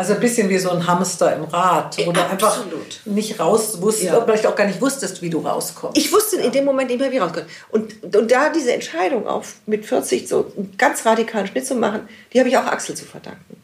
[0.00, 2.64] also ein bisschen wie so ein Hamster im Rad, wo du einfach
[3.04, 4.24] nicht raus wusstest, ja.
[4.24, 5.98] vielleicht auch gar nicht wusstest, wie du rauskommst.
[5.98, 7.44] Ich wusste in dem Moment nicht mehr, wie rauskomme.
[7.68, 12.08] Und, und da diese Entscheidung auch mit 40 so einen ganz radikalen Schnitt zu machen,
[12.32, 13.62] die habe ich auch Axel zu verdanken.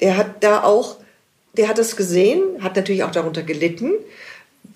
[0.00, 0.96] Der hat da auch,
[1.58, 3.92] der hat es gesehen, hat natürlich auch darunter gelitten,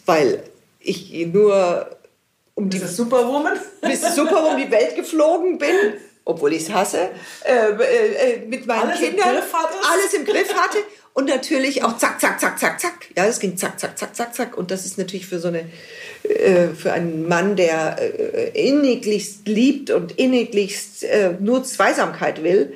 [0.05, 0.43] weil
[0.81, 1.97] ich nur
[2.55, 7.11] um die Superwoman, bis Superwoman die Welt geflogen bin obwohl ich es hasse,
[7.45, 9.43] äh, äh, äh, mit meinen alles Kindern im
[9.91, 10.79] alles im Griff hatte
[11.13, 13.07] und natürlich auch zack, zack, zack, zack, zack.
[13.17, 14.57] Ja, es ging zack, zack, zack, zack, zack.
[14.57, 15.65] Und das ist natürlich für so eine,
[16.23, 22.73] äh, für einen Mann, der äh, inniglichst liebt und inniglichst äh, nur Zweisamkeit will,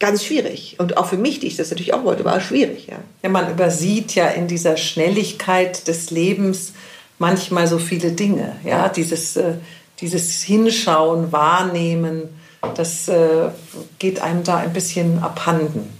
[0.00, 0.76] ganz schwierig.
[0.78, 2.86] Und auch für mich, die ich das natürlich auch wollte, war es schwierig.
[2.86, 2.98] Ja.
[3.22, 6.72] ja, man übersieht ja in dieser Schnelligkeit des Lebens
[7.18, 8.56] manchmal so viele Dinge.
[8.64, 9.54] Ja, dieses, äh,
[10.00, 12.30] dieses Hinschauen, Wahrnehmen
[12.72, 13.50] das äh,
[13.98, 15.98] geht einem da ein bisschen abhanden.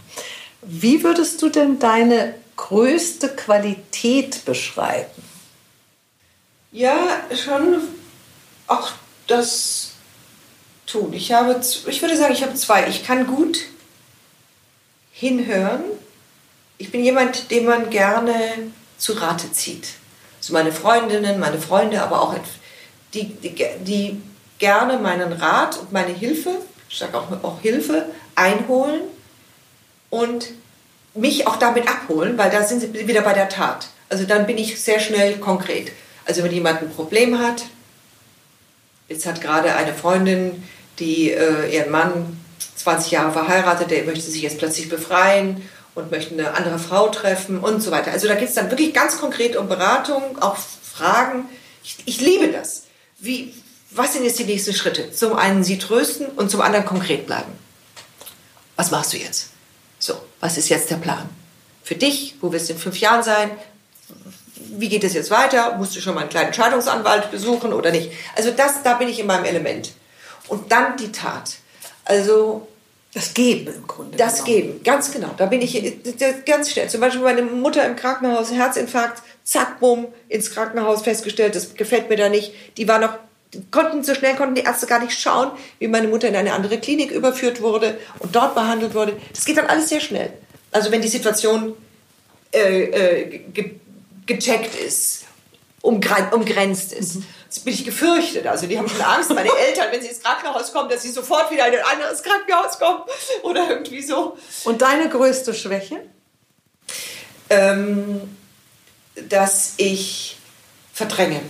[0.62, 5.22] Wie würdest du denn deine größte Qualität beschreiben?
[6.72, 6.96] Ja,
[7.35, 7.81] schon
[8.66, 8.92] auch
[9.27, 9.92] das
[10.87, 11.12] tun.
[11.12, 12.88] Ich habe, ich würde sagen, ich habe zwei.
[12.88, 13.59] Ich kann gut
[15.12, 15.83] hinhören.
[16.79, 18.35] Ich bin jemand, den man gerne
[18.98, 19.88] zu Rate zieht.
[20.38, 22.35] Also meine Freundinnen, meine Freunde, aber auch
[23.14, 24.20] die, die, die
[24.64, 26.53] gerne meinen Rat und meine Hilfe,
[26.88, 29.03] ich sage auch, auch Hilfe, einholen
[30.09, 30.53] und
[31.14, 33.88] mich auch damit abholen, weil da sind sie wieder bei der Tat.
[34.09, 35.92] Also dann bin ich sehr schnell konkret.
[36.24, 37.66] Also wenn jemand ein Problem hat,
[39.11, 40.62] jetzt hat gerade eine Freundin,
[40.98, 42.40] die äh, ihren Mann
[42.77, 45.61] 20 Jahre verheiratet, der möchte sich jetzt plötzlich befreien
[45.94, 48.12] und möchte eine andere Frau treffen und so weiter.
[48.12, 51.50] Also da geht es dann wirklich ganz konkret um Beratung, auch Fragen.
[51.83, 52.85] Ich, ich liebe das.
[53.18, 53.53] Wie,
[53.96, 55.12] was sind jetzt die nächsten Schritte?
[55.12, 57.52] Zum einen sie trösten und zum anderen konkret bleiben.
[58.76, 59.50] Was machst du jetzt?
[59.98, 61.28] So, was ist jetzt der Plan?
[61.83, 63.50] Für dich, wo wirst du in fünf Jahren sein?
[64.57, 65.76] Wie geht es jetzt weiter?
[65.76, 68.11] Musst du schon mal einen kleinen Scheidungsanwalt besuchen oder nicht?
[68.37, 69.92] Also das, da bin ich in meinem Element.
[70.48, 71.54] Und dann die Tat.
[72.04, 72.66] Also
[73.14, 74.16] Das Geben im Grunde.
[74.16, 74.46] Das genau.
[74.46, 75.30] Geben, ganz genau.
[75.37, 75.80] Da bin ich
[76.44, 76.88] ganz schnell.
[76.88, 82.16] Zum Beispiel meine Mutter im Krankenhaus, Herzinfarkt, zack, bumm, ins Krankenhaus festgestellt, das gefällt mir
[82.16, 82.52] da nicht.
[82.76, 83.14] Die war noch,
[83.71, 86.79] konnten so schnell konnten die Ärzte gar nicht schauen, wie meine Mutter in eine andere
[86.79, 89.17] Klinik überführt wurde und dort behandelt wurde.
[89.33, 90.33] Das geht dann alles sehr schnell.
[90.71, 91.75] Also wenn die Situation
[92.53, 93.77] äh, äh, ge
[94.27, 95.25] gecheckt ist,
[95.83, 97.17] umgrenzt ist.
[97.17, 97.25] Mhm.
[97.45, 98.47] Jetzt bin ich gefürchtet.
[98.47, 101.51] Also die haben schon Angst, meine Eltern, wenn sie ins Krankenhaus kommen, dass sie sofort
[101.51, 103.03] wieder in ein anderes Krankenhaus kommen
[103.43, 104.37] oder irgendwie so.
[104.64, 106.01] Und deine größte Schwäche?
[107.51, 108.23] Ähm,
[109.29, 110.38] dass ich
[110.93, 111.40] verdränge.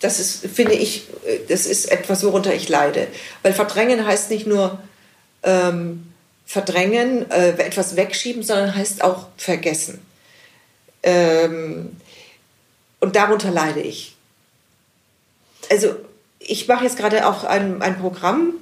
[0.00, 1.04] Das ist, finde ich,
[1.48, 3.08] das ist etwas, worunter ich leide.
[3.42, 4.78] Weil verdrängen heißt nicht nur
[5.42, 6.12] ähm,
[6.46, 10.00] verdrängen, äh, etwas wegschieben, sondern heißt auch vergessen.
[11.02, 11.96] Ähm,
[13.00, 14.16] und darunter leide ich.
[15.70, 15.94] Also
[16.38, 18.54] ich mache jetzt gerade auch ein, ein Programm,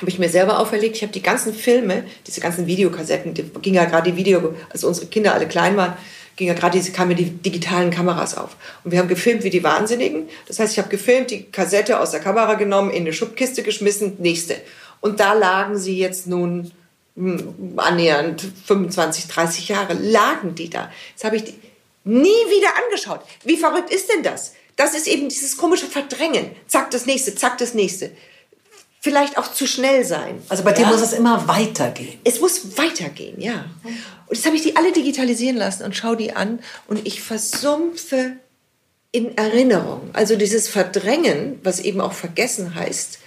[0.00, 0.96] habe ich mir selber auferlegt.
[0.96, 4.84] Ich habe die ganzen Filme, diese ganzen Videokassetten, die ging ja gerade die Video, als
[4.84, 5.96] unsere Kinder alle klein waren,
[6.36, 8.56] ging ja gerade diese kamen die digitalen Kameras auf.
[8.82, 10.28] Und wir haben gefilmt wie die Wahnsinnigen.
[10.46, 14.16] Das heißt, ich habe gefilmt, die Kassette aus der Kamera genommen, in eine Schubkiste geschmissen,
[14.18, 14.56] nächste.
[15.00, 16.72] Und da lagen sie jetzt nun
[17.16, 20.90] hm, annähernd 25, 30 Jahre, lagen die da.
[21.10, 21.54] Jetzt habe ich die,
[22.04, 23.20] nie wieder angeschaut.
[23.44, 24.54] Wie verrückt ist denn das?
[24.76, 26.50] Das ist eben dieses komische Verdrängen.
[26.66, 28.10] Zack, das nächste, zack, das nächste.
[29.04, 30.40] Vielleicht auch zu schnell sein.
[30.48, 32.18] Also bei dir muss es immer weitergehen.
[32.24, 33.66] Es muss weitergehen, ja.
[33.82, 38.36] Und jetzt habe ich die alle digitalisieren lassen und schaue die an und ich versumpfe
[39.12, 40.08] in Erinnerung.
[40.14, 43.18] Also dieses Verdrängen, was eben auch vergessen heißt,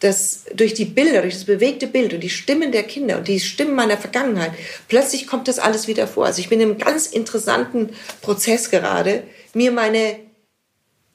[0.00, 3.40] dass durch die Bilder, durch das bewegte Bild und die Stimmen der Kinder und die
[3.40, 4.52] Stimmen meiner Vergangenheit,
[4.88, 6.26] plötzlich kommt das alles wieder vor.
[6.26, 9.22] Also ich bin in einem ganz interessanten Prozess gerade,
[9.54, 10.18] mir meine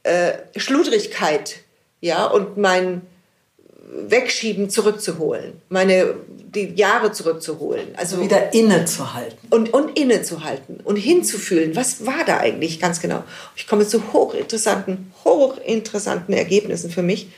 [0.01, 1.57] äh, Schludrigkeit
[2.01, 3.03] ja, und mein
[3.91, 6.15] Wegschieben zurückzuholen, meine
[6.55, 7.89] die Jahre zurückzuholen.
[7.95, 9.37] Also wieder innezuhalten.
[9.49, 13.23] Und, und innezuhalten und hinzufühlen, was war da eigentlich ganz genau.
[13.55, 17.29] Ich komme zu hochinteressanten, hochinteressanten Ergebnissen für mich.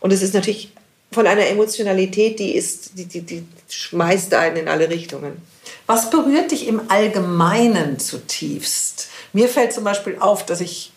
[0.00, 0.72] Und es ist natürlich
[1.12, 5.42] von einer Emotionalität, die ist, die, die, die schmeißt einen in alle Richtungen.
[5.86, 9.08] Was berührt dich im Allgemeinen zutiefst?
[9.32, 10.92] Mir fällt zum Beispiel auf, dass ich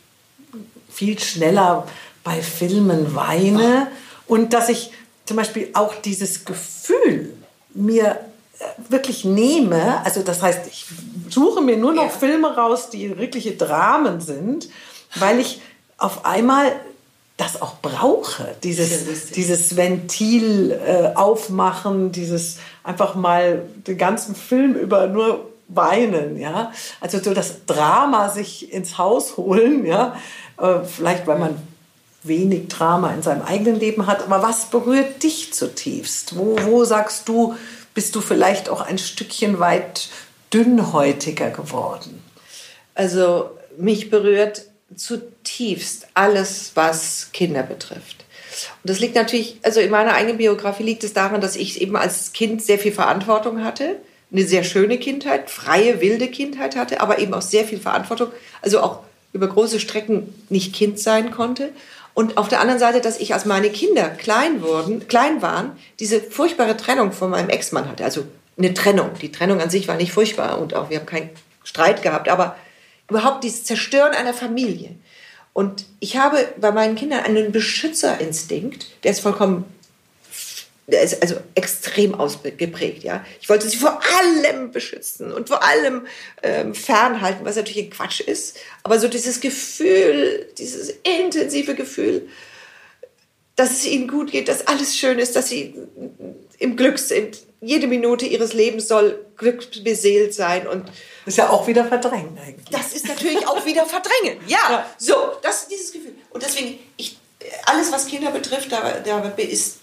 [0.91, 1.87] viel schneller
[2.23, 3.87] bei Filmen weine
[4.27, 4.91] und dass ich
[5.25, 7.33] zum Beispiel auch dieses Gefühl
[7.73, 8.19] mir
[8.59, 10.85] äh, wirklich nehme, also das heißt, ich
[11.29, 12.09] suche mir nur noch ja.
[12.09, 14.69] Filme raus, die wirkliche Dramen sind,
[15.15, 15.61] weil ich
[15.97, 16.71] auf einmal
[17.37, 25.07] das auch brauche, dieses, dieses Ventil äh, aufmachen, dieses einfach mal den ganzen Film über
[25.07, 26.71] nur weinen, ja.
[26.99, 30.15] Also so das Drama sich ins Haus holen, ja.
[30.57, 31.57] Äh, vielleicht, weil man
[32.23, 34.23] wenig Drama in seinem eigenen Leben hat.
[34.23, 36.37] Aber was berührt dich zutiefst?
[36.37, 37.55] Wo, wo sagst du,
[37.93, 40.09] bist du vielleicht auch ein Stückchen weit
[40.53, 42.23] dünnhäutiger geworden?
[42.93, 44.63] Also mich berührt
[44.95, 48.25] zutiefst alles, was Kinder betrifft.
[48.83, 51.95] Und das liegt natürlich, also in meiner eigenen Biografie liegt es daran, dass ich eben
[51.95, 53.95] als Kind sehr viel Verantwortung hatte,
[54.31, 58.31] eine sehr schöne Kindheit, freie, wilde Kindheit hatte, aber eben auch sehr viel Verantwortung,
[58.61, 58.99] also auch
[59.33, 61.69] über große Strecken nicht Kind sein konnte.
[62.13, 66.21] Und auf der anderen Seite, dass ich, als meine Kinder klein wurden, klein waren, diese
[66.21, 68.03] furchtbare Trennung von meinem Ex-Mann hatte.
[68.03, 68.25] Also
[68.57, 69.11] eine Trennung.
[69.21, 71.29] Die Trennung an sich war nicht furchtbar und auch wir haben keinen
[71.63, 72.55] Streit gehabt, aber
[73.09, 74.95] überhaupt dieses Zerstören einer Familie.
[75.53, 79.65] Und ich habe bei meinen Kindern einen Beschützerinstinkt, der ist vollkommen,
[80.97, 83.03] also extrem ausgeprägt.
[83.03, 83.25] Ja?
[83.39, 86.07] Ich wollte sie vor allem beschützen und vor allem
[86.43, 88.57] ähm, fernhalten, was natürlich ein Quatsch ist.
[88.83, 92.27] Aber so dieses Gefühl, dieses intensive Gefühl,
[93.55, 95.75] dass es ihnen gut geht, dass alles schön ist, dass sie
[96.57, 97.39] im Glück sind.
[97.59, 100.85] Jede Minute ihres Lebens soll glückbeseelt sein und
[101.25, 102.69] ist ja auch wieder verdrängen eigentlich.
[102.71, 104.39] Das ist natürlich auch wieder verdrängen.
[104.47, 104.95] Ja, ja.
[104.97, 106.15] so, das ist dieses Gefühl.
[106.31, 107.17] Und deswegen, ich,
[107.65, 109.79] alles was Kinder betrifft, da, da ist,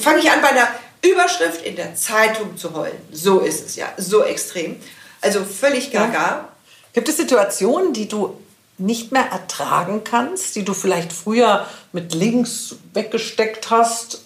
[0.00, 0.68] fange ich an bei einer
[1.02, 2.98] Überschrift in der Zeitung zu heulen.
[3.12, 4.76] So ist es ja, so extrem.
[5.20, 6.12] Also völlig gaga.
[6.12, 6.48] Ja.
[6.92, 8.38] Gibt es Situationen, die du
[8.78, 14.22] nicht mehr ertragen kannst, die du vielleicht früher mit links weggesteckt hast,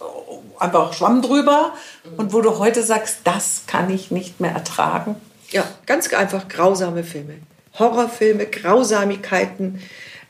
[0.58, 1.72] einfach Schwamm drüber
[2.04, 2.18] mhm.
[2.18, 5.16] und wo du heute sagst, das kann ich nicht mehr ertragen?
[5.50, 7.38] Ja, ganz einfach grausame Filme.
[7.78, 9.82] Horrorfilme, Grausamigkeiten.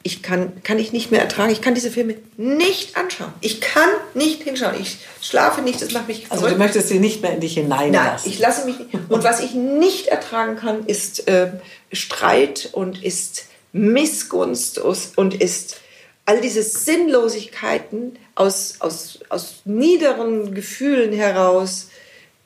[0.05, 1.53] Ich kann, kann ich nicht mehr ertragen.
[1.53, 3.33] Ich kann diese Filme nicht anschauen.
[3.41, 4.75] Ich kann nicht hinschauen.
[4.81, 5.81] Ich schlafe nicht.
[5.81, 7.93] Das macht mich Also du möchtest sie nicht mehr in dich hineinlassen.
[7.93, 8.91] Nein, ich lasse mich nicht.
[9.09, 11.53] Und was ich nicht ertragen kann, ist äh,
[11.93, 15.81] Streit und ist Missgunst und ist
[16.25, 21.88] all diese Sinnlosigkeiten aus, aus, aus niederen Gefühlen heraus,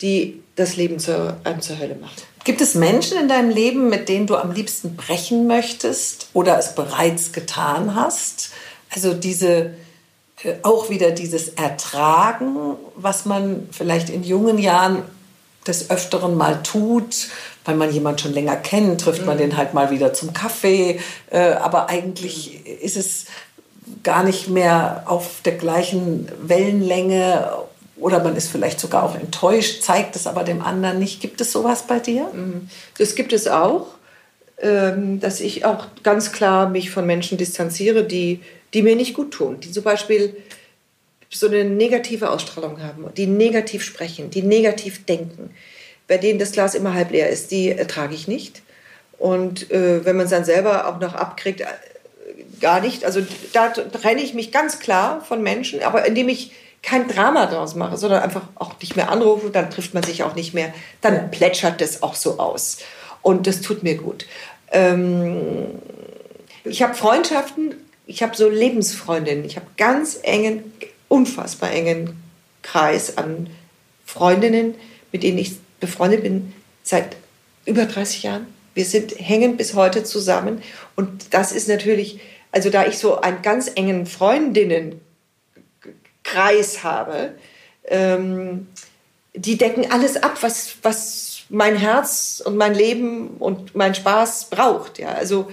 [0.03, 2.25] die das Leben zur, einem zur Hölle macht.
[2.47, 6.77] Gibt es Menschen in deinem Leben, mit denen du am liebsten brechen möchtest oder es
[6.77, 8.51] bereits getan hast?
[8.95, 9.73] Also diese
[10.45, 15.03] äh, auch wieder dieses Ertragen, was man vielleicht in jungen Jahren
[15.67, 17.31] des Öfteren mal tut,
[17.65, 19.41] weil man jemanden schon länger kennt, trifft man mhm.
[19.41, 21.01] den halt mal wieder zum Kaffee.
[21.31, 23.25] Äh, aber eigentlich ist es
[24.05, 27.51] gar nicht mehr auf der gleichen Wellenlänge
[27.99, 31.21] oder man ist vielleicht sogar auch enttäuscht, zeigt es aber dem anderen nicht.
[31.21, 32.31] Gibt es sowas bei dir?
[32.33, 32.69] Mhm.
[32.99, 33.87] Das gibt es auch,
[34.59, 38.41] ähm, dass ich auch ganz klar mich von Menschen distanziere, die,
[38.75, 40.37] die mir nicht gut tun, die zum Beispiel
[41.31, 45.51] so eine negative Ausstrahlung haben, die negativ sprechen, die negativ denken,
[46.07, 48.63] bei denen das Glas immer halb leer ist, die ertrage ich nicht.
[49.19, 51.67] Und äh, wenn man es dann selber auch noch abkriegt, äh,
[52.61, 53.05] gar nicht.
[53.05, 53.21] Also
[53.53, 56.53] da trenne ich mich ganz klar von Menschen, aber indem ich
[56.87, 60.37] kein Drama daraus mache, sondern einfach auch nicht mehr anrufe, dann trifft man sich auch
[60.37, 60.73] nicht mehr.
[61.01, 62.79] Dann plätschert das auch so aus.
[63.23, 64.25] Und das tut mir gut.
[64.71, 65.67] Ähm,
[66.63, 67.75] ich habe Freundschaften,
[68.07, 70.73] ich habe so Lebensfreundinnen, ich habe ganz engen,
[71.09, 72.23] unfassbar engen
[72.63, 73.51] Kreis an
[74.05, 74.77] Freundinnen,
[75.11, 76.53] mit denen ich befreundet bin
[76.85, 77.17] seit
[77.65, 78.47] über 30 Jahren.
[78.75, 80.63] Wir sind hängen bis heute zusammen
[80.95, 82.21] und das ist natürlich,
[82.53, 84.07] also da ich so einen ganz engen
[86.27, 87.35] Freundinnenkreis habe,
[87.85, 88.69] ähm,
[89.35, 94.99] die decken alles ab, was, was mein Herz und mein Leben und mein Spaß braucht.
[94.99, 95.51] Ja, also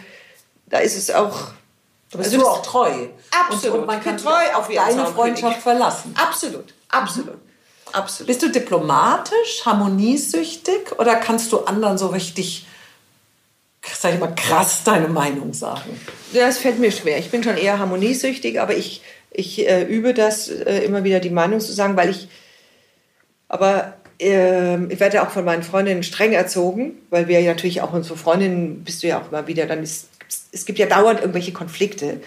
[0.68, 1.52] da ist es auch.
[2.12, 3.08] Du bist also du auch treu.
[3.32, 3.76] Absolut.
[3.76, 6.14] Und, und man kann treu auf deine Freundschaft verlassen.
[6.18, 7.38] Absolut, absolut.
[7.92, 8.28] Absolut.
[8.28, 12.66] Bist du diplomatisch, harmoniesüchtig oder kannst du anderen so richtig,
[13.84, 16.00] sag ich mal, krass deine Meinung sagen?
[16.32, 17.20] Ja, es fällt mir schwer.
[17.20, 21.30] Ich bin schon eher harmoniesüchtig, aber ich, ich äh, übe das äh, immer wieder die
[21.30, 22.28] Meinung zu sagen, weil ich,
[23.48, 27.94] aber äh, ich werde auch von meinen Freundinnen streng erzogen, weil wir ja natürlich auch
[27.94, 30.10] unsere Freundinnen, bist du ja auch immer wieder, dann ist,
[30.52, 32.22] es gibt ja dauernd irgendwelche Konflikte.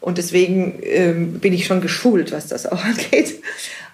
[0.00, 3.42] Und deswegen ähm, bin ich schon geschult, was das auch angeht.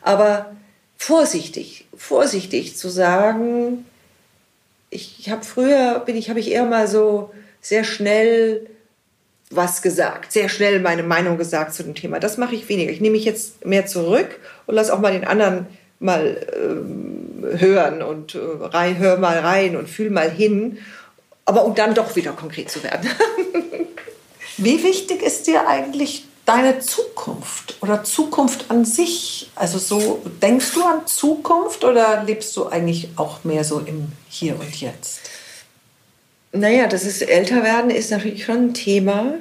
[0.03, 0.53] Aber
[0.97, 3.85] vorsichtig, vorsichtig zu sagen,
[4.91, 8.69] ich, ich habe früher, bin ich, habe ich eher mal so sehr schnell
[9.51, 12.19] was gesagt, sehr schnell meine Meinung gesagt zu dem Thema.
[12.19, 12.91] Das mache ich weniger.
[12.91, 15.67] Ich nehme mich jetzt mehr zurück und lasse auch mal den anderen
[15.99, 20.79] mal ähm, hören und äh, rein, hör mal rein und fühl mal hin,
[21.45, 23.09] aber um dann doch wieder konkret zu werden.
[24.59, 29.51] Wie wichtig ist dir eigentlich deine Zukunft oder Zukunft an sich?
[29.55, 34.59] Also so, denkst du an Zukunft oder lebst du eigentlich auch mehr so im Hier
[34.59, 35.21] und Jetzt?
[36.57, 39.35] Naja, das ist älter werden ist natürlich schon ein Thema.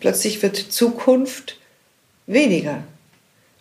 [0.00, 1.56] Plötzlich wird Zukunft
[2.26, 2.82] weniger.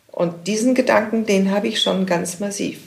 [0.07, 2.79] Und diesen Gedanken, den habe ich schon ganz massiv.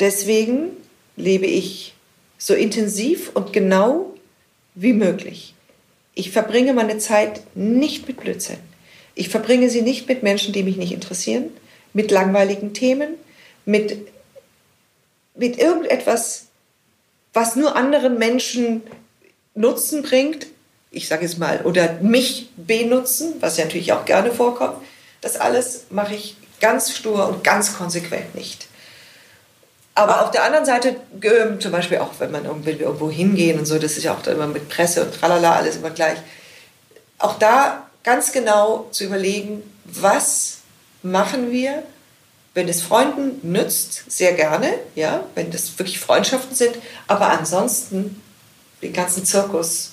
[0.00, 0.70] Deswegen
[1.16, 1.94] lebe ich
[2.36, 4.12] so intensiv und genau
[4.74, 5.54] wie möglich.
[6.14, 8.58] Ich verbringe meine Zeit nicht mit Blödsinn.
[9.14, 11.50] Ich verbringe sie nicht mit Menschen, die mich nicht interessieren,
[11.92, 13.14] mit langweiligen Themen,
[13.64, 13.98] mit,
[15.36, 16.48] mit irgendetwas,
[17.34, 18.82] was nur anderen Menschen
[19.54, 20.46] Nutzen bringt,
[20.90, 24.76] ich sage es mal, oder mich benutzen, was ja natürlich auch gerne vorkommt.
[25.20, 28.68] Das alles mache ich ganz stur und ganz konsequent nicht.
[29.94, 33.78] Aber auf der anderen Seite, äh, zum Beispiel auch, wenn man irgendwo hingehen und so,
[33.78, 36.18] das ist ja auch immer mit Presse und tralala, alles immer gleich.
[37.18, 40.58] Auch da ganz genau zu überlegen, was
[41.02, 41.84] machen wir,
[42.54, 46.76] wenn es Freunden nützt, sehr gerne, ja, wenn das wirklich Freundschaften sind,
[47.08, 48.22] aber ansonsten
[48.80, 49.92] den ganzen Zirkus,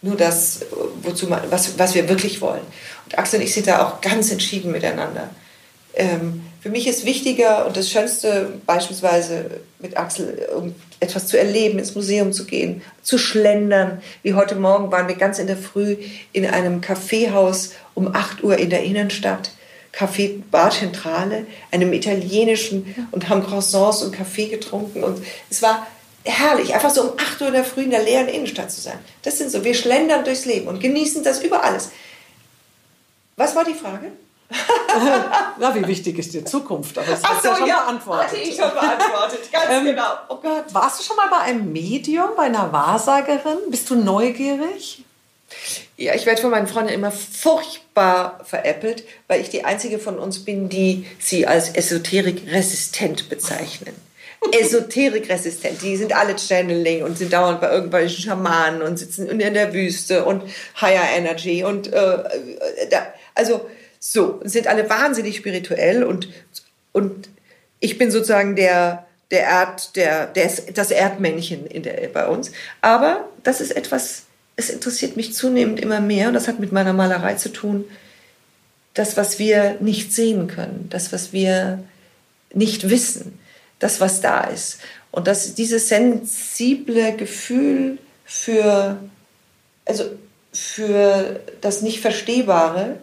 [0.00, 0.60] nur das,
[1.02, 2.62] wozu man, was, was wir wirklich wollen.
[3.06, 5.30] Und Axel und ich sind da auch ganz entschieden miteinander.
[5.94, 11.78] Ähm, für mich ist wichtiger und das Schönste beispielsweise mit Axel, um etwas zu erleben,
[11.78, 14.02] ins Museum zu gehen, zu schlendern.
[14.22, 15.96] Wie heute Morgen waren wir ganz in der Früh
[16.32, 19.50] in einem Kaffeehaus um 8 Uhr in der Innenstadt.
[19.96, 25.86] Café Bar Centrale, einem italienischen und haben Croissants und Kaffee getrunken und es war
[26.24, 28.98] herrlich, einfach so um 8 Uhr in der Früh in der leeren Innenstadt zu sein.
[29.22, 31.90] Das sind so, wir schlendern durchs Leben und genießen das über alles.
[33.36, 34.12] Was war die Frage?
[35.58, 36.96] Na, wie wichtig ist dir Zukunft?
[36.98, 38.26] Aber das Ach so, ja schon ja, beantwortet.
[38.26, 40.12] Hatte ich schon beantwortet, ganz ähm, genau.
[40.28, 40.64] Oh Gott.
[40.72, 43.58] Warst du schon mal bei einem Medium, bei einer Wahrsagerin?
[43.68, 45.04] Bist du neugierig?
[45.96, 50.44] Ja, ich werde von meinen Freunden immer furchtbar veräppelt, weil ich die einzige von uns
[50.44, 53.94] bin, die sie als Esoterik resistent bezeichnen.
[54.52, 55.82] esoterikresistent.
[55.82, 60.24] Die sind alle Channeling und sind dauernd bei irgendwelchen Schamanen und sitzen in der Wüste
[60.24, 60.42] und
[60.80, 63.68] Higher Energy und äh, äh da, also
[63.98, 66.28] so sind alle wahnsinnig spirituell und
[66.92, 67.28] und
[67.80, 72.52] ich bin sozusagen der der Erd der, der das Erdmännchen in der bei uns.
[72.82, 74.23] Aber das ist etwas
[74.56, 77.84] es interessiert mich zunehmend immer mehr und das hat mit meiner Malerei zu tun.
[78.94, 81.82] Das, was wir nicht sehen können, das, was wir
[82.52, 83.38] nicht wissen,
[83.80, 84.78] das, was da ist.
[85.10, 88.98] Und das, dieses sensible Gefühl für,
[89.84, 90.04] also
[90.52, 92.96] für das Nicht-Verstehbare,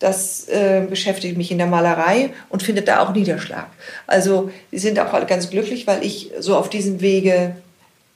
[0.00, 3.68] das äh, beschäftigt mich in der Malerei und findet da auch Niederschlag.
[4.06, 7.54] Also sie sind auch alle ganz glücklich, weil ich so auf diesem Wege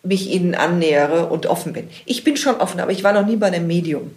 [0.04, 1.88] mich ihnen annähere und offen bin.
[2.04, 4.12] Ich bin schon offen, aber ich war noch nie bei einem Medium.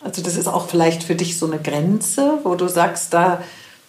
[0.00, 3.42] Also das ist auch vielleicht für dich so eine Grenze, wo du sagst, da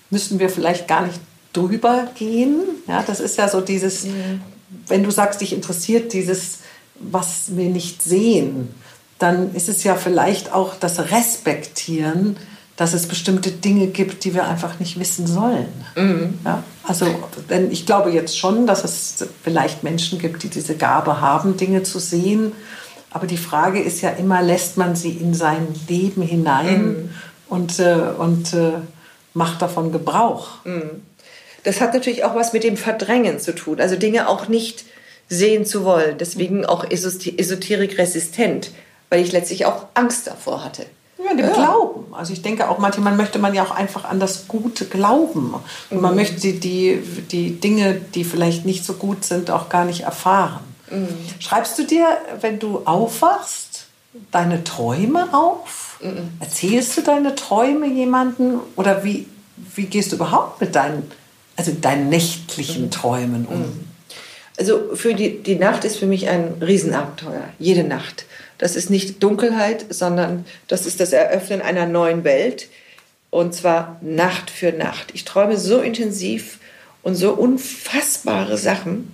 [0.10, 1.20] müssen wir vielleicht gar nicht
[1.54, 2.62] drüber gehen.
[2.88, 4.42] Ja, das ist ja so dieses, mhm.
[4.88, 6.60] wenn du sagst, dich interessiert dieses,
[7.00, 8.70] was wir nicht sehen,
[9.18, 12.38] dann ist es ja vielleicht auch das Respektieren,
[12.76, 15.68] dass es bestimmte Dinge gibt, die wir einfach nicht wissen sollen.
[15.96, 16.40] Mhm.
[16.44, 17.06] Ja, also
[17.50, 21.84] denn ich glaube jetzt schon, dass es vielleicht Menschen gibt, die diese Gabe haben, Dinge
[21.84, 22.54] zu sehen.
[23.12, 27.10] Aber die Frage ist ja immer, lässt man sie in sein Leben hinein mhm.
[27.48, 28.72] und, äh, und äh,
[29.36, 30.66] macht davon Gebrauch.
[30.66, 31.04] Mhm.
[31.64, 34.84] Das hat natürlich auch was mit dem Verdrängen zu tun, also Dinge auch nicht
[35.30, 36.18] sehen zu wollen.
[36.18, 38.72] Deswegen auch Esoterik resistent,
[39.10, 40.86] weil ich letztlich auch Angst davor hatte.
[41.26, 41.54] Ja, dem ja.
[41.54, 42.14] Glauben.
[42.14, 45.56] Also ich denke auch manchmal möchte man ja auch einfach an das Gute glauben.
[45.90, 46.18] Und man mhm.
[46.18, 47.02] möchte die, die,
[47.32, 50.64] die Dinge, die vielleicht nicht so gut sind, auch gar nicht erfahren.
[50.90, 51.08] Mhm.
[51.40, 52.08] Schreibst du dir,
[52.42, 53.86] wenn du aufwachst,
[54.32, 56.00] deine Träume auf?
[56.02, 56.30] Mhm.
[56.40, 58.60] Erzählst du deine Träume jemandem?
[58.76, 59.28] Oder wie,
[59.76, 61.12] wie gehst du überhaupt mit deinen
[61.56, 62.92] also deinen nächtlichen mhm.
[62.92, 63.88] Träumen um?
[64.58, 68.26] Also für die, die Nacht ist für mich ein Riesenabenteuer, jede Nacht.
[68.64, 72.70] Das ist nicht Dunkelheit, sondern das ist das Eröffnen einer neuen Welt.
[73.30, 75.10] Und zwar Nacht für Nacht.
[75.14, 76.60] Ich träume so intensiv
[77.02, 79.14] und so unfassbare Sachen,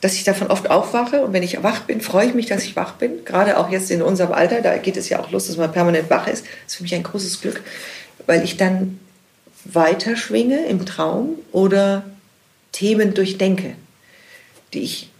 [0.00, 1.22] dass ich davon oft aufwache.
[1.26, 3.22] Und wenn ich wach bin, freue ich mich, dass ich wach bin.
[3.26, 6.08] Gerade auch jetzt in unserem Alter, da geht es ja auch los, dass man permanent
[6.08, 6.46] wach ist.
[6.64, 7.60] Das ist für mich ein großes Glück,
[8.24, 8.98] weil ich dann
[9.66, 12.02] weiterschwinge im Traum oder
[12.72, 13.74] Themen durchdenke,
[14.72, 15.10] die ich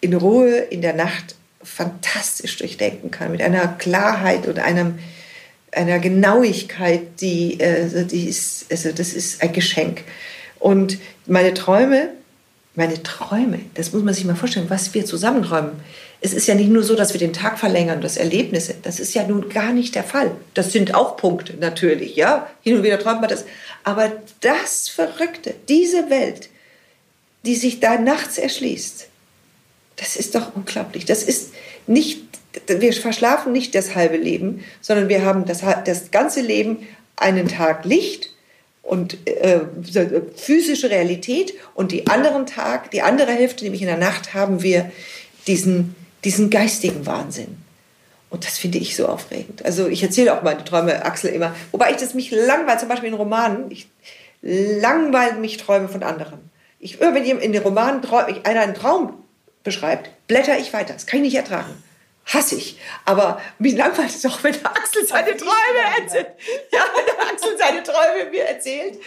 [0.00, 1.34] in Ruhe in der Nacht
[1.64, 4.98] fantastisch durchdenken kann, mit einer Klarheit und einem,
[5.72, 10.04] einer Genauigkeit, die, äh, die ist, also das ist ein Geschenk.
[10.58, 12.10] Und meine Träume,
[12.74, 15.72] meine Träume, das muss man sich mal vorstellen, was wir zusammen träumen.
[16.20, 18.76] Es ist ja nicht nur so, dass wir den Tag verlängern, das Erlebnisse.
[18.82, 20.30] Das ist ja nun gar nicht der Fall.
[20.54, 22.48] Das sind auch Punkte natürlich, ja.
[22.62, 23.44] Hin und wieder träumt man das.
[23.82, 26.48] Aber das Verrückte, diese Welt,
[27.44, 29.08] die sich da nachts erschließt,
[30.02, 31.04] das ist doch unglaublich.
[31.04, 31.52] Das ist
[31.86, 32.22] nicht,
[32.66, 36.86] wir verschlafen nicht das halbe Leben, sondern wir haben das, das ganze Leben
[37.16, 38.34] einen Tag Licht
[38.82, 39.60] und äh,
[40.34, 44.90] physische Realität und die anderen Tag, die andere Hälfte, nämlich in der Nacht, haben wir
[45.46, 45.94] diesen,
[46.24, 47.58] diesen geistigen Wahnsinn.
[48.28, 49.64] Und das finde ich so aufregend.
[49.64, 53.10] Also ich erzähle auch meine Träume Axel immer, wobei ich das mich langweile, zum Beispiel
[53.10, 53.88] in Romanen, ich
[54.40, 56.50] langweile mich Träume von anderen.
[56.80, 58.02] Ich, wenn in den Romanen
[58.42, 59.21] einer einen Traum
[59.64, 60.94] beschreibt, blätter ich weiter.
[60.94, 61.82] Das kann ich nicht ertragen
[62.26, 62.78] hasse ich.
[63.04, 66.28] Aber wie langweilig ist doch, wenn der Axel seine Träume erzählt.
[66.72, 68.98] Ja, wenn der Axel seine Träume mir erzählt.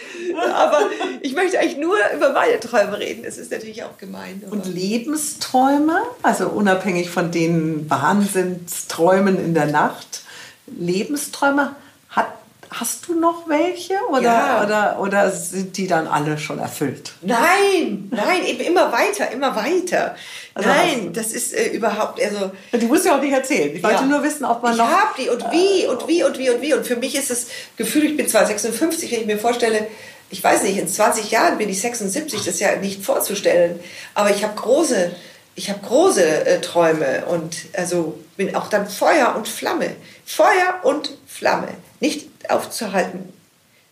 [0.54, 0.90] Aber
[1.22, 3.22] ich möchte eigentlich nur über meine Träume reden.
[3.22, 4.42] Das ist natürlich auch gemein.
[4.50, 10.22] Und Lebensträume, also unabhängig von den Wahnsinnsträumen in der Nacht,
[10.66, 11.74] Lebensträume,
[12.10, 12.26] hat
[12.70, 14.64] Hast du noch welche oder, ja.
[14.64, 17.12] oder, oder sind die dann alle schon erfüllt?
[17.22, 20.16] Nein, nein, eben immer weiter, immer weiter.
[20.54, 22.50] Also nein, das ist äh, überhaupt, also...
[22.72, 23.74] Die musst du auch nicht erzählen.
[23.74, 24.88] Ich wollte nur wissen, ob man ich noch...
[24.88, 26.74] Ich habe die und wie und wie und wie und wie.
[26.74, 27.46] Und für mich ist das
[27.76, 29.86] Gefühl, ich bin zwar 56, wenn ich mir vorstelle,
[30.30, 33.78] ich weiß nicht, in 20 Jahren bin ich 76, das ist ja nicht vorzustellen.
[34.14, 35.12] Aber ich habe große,
[35.54, 39.94] ich habe große äh, Träume und also bin auch dann Feuer und Flamme.
[40.24, 41.68] Feuer und Flamme.
[42.00, 43.32] Nicht aufzuhalten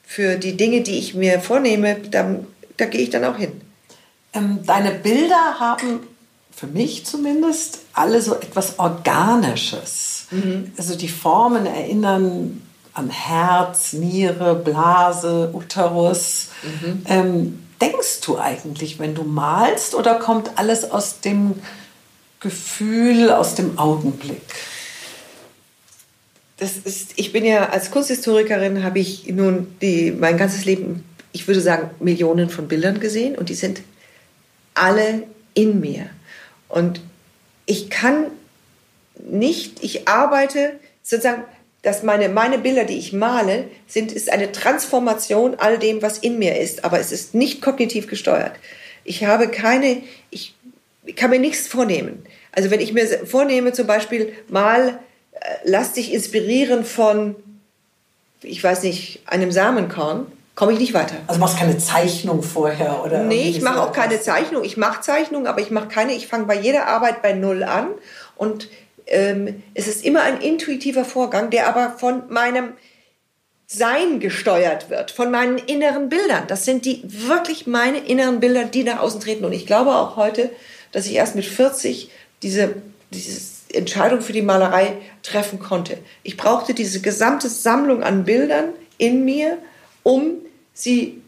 [0.06, 2.36] für die Dinge, die ich mir vornehme, da,
[2.76, 3.60] da gehe ich dann auch hin.
[4.32, 6.00] Ähm, deine Bilder haben
[6.54, 10.26] für mich zumindest alle so etwas Organisches.
[10.30, 10.72] Mhm.
[10.76, 16.48] Also die Formen erinnern an Herz, Niere, Blase, Uterus.
[16.62, 17.02] Mhm.
[17.06, 21.54] Ähm, denkst du eigentlich, wenn du malst, oder kommt alles aus dem
[22.40, 24.42] Gefühl, aus dem Augenblick?
[26.56, 31.46] Das ist, ich bin ja als Kunsthistorikerin, habe ich nun die, mein ganzes Leben, ich
[31.48, 33.82] würde sagen, Millionen von Bildern gesehen und die sind
[34.74, 35.24] alle
[35.54, 36.08] in mir.
[36.68, 37.00] Und
[37.66, 38.26] ich kann
[39.28, 41.44] nicht, ich arbeite sozusagen,
[41.82, 46.38] dass meine, meine Bilder, die ich male, sind, ist eine Transformation all dem, was in
[46.38, 48.52] mir ist, aber es ist nicht kognitiv gesteuert.
[49.04, 50.54] Ich habe keine, ich
[51.16, 52.24] kann mir nichts vornehmen.
[52.52, 54.98] Also wenn ich mir vornehme, zum Beispiel mal,
[55.64, 57.36] lass dich inspirieren von,
[58.42, 61.16] ich weiß nicht, einem Samenkorn, komme ich nicht weiter.
[61.26, 63.24] Also machst keine Zeichnung vorher oder?
[63.24, 64.64] Nee, ich mache auch keine Zeichnung.
[64.64, 66.12] Ich mache Zeichnungen, aber ich mache keine.
[66.14, 67.88] Ich fange bei jeder Arbeit bei Null an
[68.36, 68.68] und
[69.06, 72.72] ähm, es ist immer ein intuitiver Vorgang, der aber von meinem
[73.66, 76.44] Sein gesteuert wird, von meinen inneren Bildern.
[76.46, 79.44] Das sind die wirklich meine inneren Bilder, die nach außen treten.
[79.44, 80.50] Und ich glaube auch heute,
[80.92, 82.10] dass ich erst mit 40
[82.42, 82.76] diese,
[83.10, 85.98] diese Entscheidung für die Malerei treffen konnte.
[86.22, 89.58] Ich brauchte diese gesamte Sammlung an Bildern in mir,
[90.02, 90.32] um
[90.72, 91.22] sie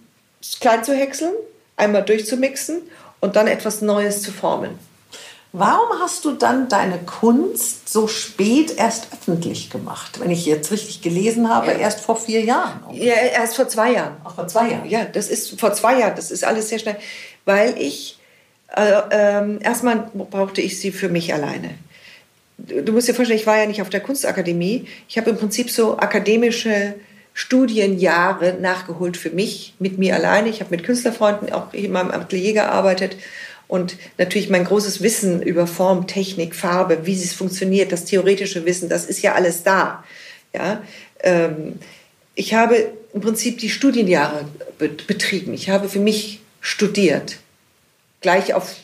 [0.61, 1.33] klein zu häckseln,
[1.77, 2.83] einmal durchzumixen
[3.21, 4.79] und dann etwas Neues zu formen.
[5.53, 10.21] Warum hast du dann deine Kunst so spät erst öffentlich gemacht?
[10.21, 11.79] Wenn ich jetzt richtig gelesen habe, ja.
[11.79, 12.81] erst vor vier Jahren.
[12.93, 14.17] Ja, erst vor zwei Jahren.
[14.23, 14.87] Ach, vor zwei Jahren.
[14.89, 16.15] Ja, das ist vor zwei Jahren.
[16.15, 16.97] Das ist alles sehr schnell,
[17.47, 18.19] weil ich
[18.77, 21.71] äh, äh, erstmal brauchte ich sie für mich alleine.
[22.59, 24.87] Du musst dir vorstellen, ich war ja nicht auf der Kunstakademie.
[25.09, 26.95] Ich habe im Prinzip so akademische
[27.35, 30.49] Studienjahre nachgeholt für mich, mit mir alleine.
[30.49, 33.17] Ich habe mit Künstlerfreunden auch in meinem Atelier gearbeitet
[33.69, 38.89] und natürlich mein großes Wissen über Form, Technik, Farbe, wie es funktioniert, das theoretische Wissen,
[38.89, 40.05] das ist ja alles da.
[40.55, 40.83] Ja,
[41.21, 41.79] ähm,
[42.35, 44.45] ich habe im Prinzip die Studienjahre
[44.79, 45.53] betrieben.
[45.55, 47.39] Ich habe für mich studiert,
[48.21, 48.77] gleich auf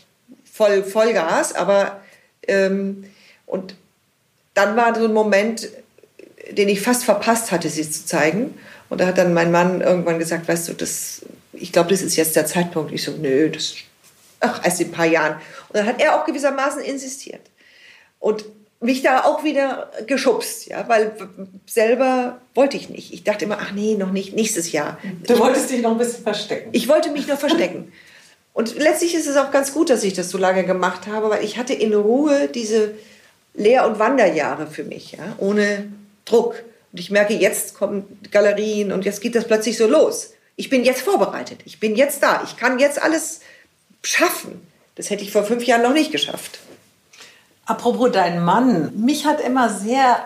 [0.50, 2.02] voll Vollgas, aber
[2.48, 3.04] ähm,
[3.52, 3.74] und
[4.54, 5.68] dann war so ein Moment,
[6.50, 8.58] den ich fast verpasst hatte, sie zu zeigen.
[8.88, 11.20] Und da hat dann mein Mann irgendwann gesagt, weißt du, das,
[11.52, 12.92] ich glaube, das ist jetzt der Zeitpunkt.
[12.92, 13.74] Ich so, nö, das,
[14.40, 15.34] ach, erst in ein paar Jahren.
[15.68, 17.42] Und dann hat er auch gewissermaßen insistiert.
[18.20, 18.46] Und
[18.80, 21.12] mich da auch wieder geschubst, ja, weil
[21.66, 23.12] selber wollte ich nicht.
[23.12, 24.98] Ich dachte immer, ach nee, noch nicht, nächstes Jahr.
[25.26, 26.70] Du wolltest dich noch ein bisschen verstecken.
[26.72, 27.92] Ich wollte mich noch verstecken.
[28.54, 31.44] Und letztlich ist es auch ganz gut, dass ich das so lange gemacht habe, weil
[31.44, 32.94] ich hatte in Ruhe diese
[33.54, 35.92] Lehr- und Wanderjahre für mich, ja, ohne
[36.24, 36.54] Druck.
[36.92, 40.34] Und ich merke, jetzt kommen Galerien und jetzt geht das plötzlich so los.
[40.56, 41.60] Ich bin jetzt vorbereitet.
[41.64, 42.42] Ich bin jetzt da.
[42.44, 43.40] Ich kann jetzt alles
[44.02, 44.66] schaffen.
[44.94, 46.60] Das hätte ich vor fünf Jahren noch nicht geschafft.
[47.64, 48.92] Apropos dein Mann.
[48.96, 50.24] Mich hat immer sehr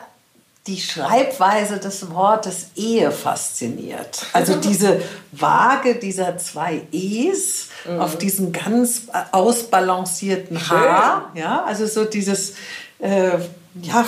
[0.66, 4.26] die Schreibweise des Wortes Ehe fasziniert.
[4.32, 5.00] Also diese
[5.30, 8.00] Waage dieser zwei E's mhm.
[8.00, 11.30] auf diesem ganz ausbalancierten Haar.
[11.34, 12.54] Ja, also so dieses
[12.98, 13.38] äh,
[13.82, 14.06] ja,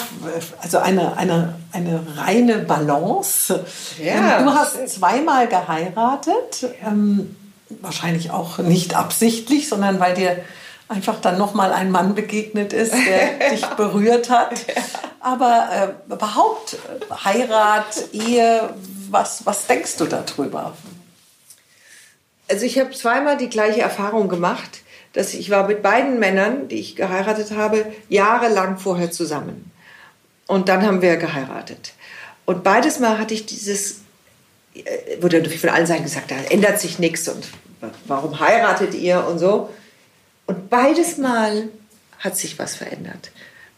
[0.63, 3.65] also eine, eine, eine reine Balance.
[4.03, 7.37] Ja, ähm, du hast zweimal geheiratet, ähm,
[7.69, 10.39] wahrscheinlich auch nicht absichtlich, sondern weil dir
[10.89, 14.65] einfach dann nochmal ein Mann begegnet ist, der dich berührt hat.
[15.21, 15.69] Aber
[16.09, 16.79] äh, überhaupt
[17.25, 18.71] Heirat, Ehe,
[19.11, 20.73] was, was denkst du darüber?
[22.51, 24.81] Also ich habe zweimal die gleiche Erfahrung gemacht
[25.13, 29.71] dass ich war mit beiden Männern, die ich geheiratet habe, jahrelang vorher zusammen.
[30.47, 31.93] Und dann haben wir geheiratet.
[32.45, 34.01] Und beides Mal hatte ich dieses,
[34.75, 37.49] äh, wurde natürlich von allen Seiten gesagt, da ändert sich nichts und
[38.07, 39.71] warum heiratet ihr und so.
[40.47, 41.69] Und beides Mal
[42.19, 43.31] hat sich was verändert.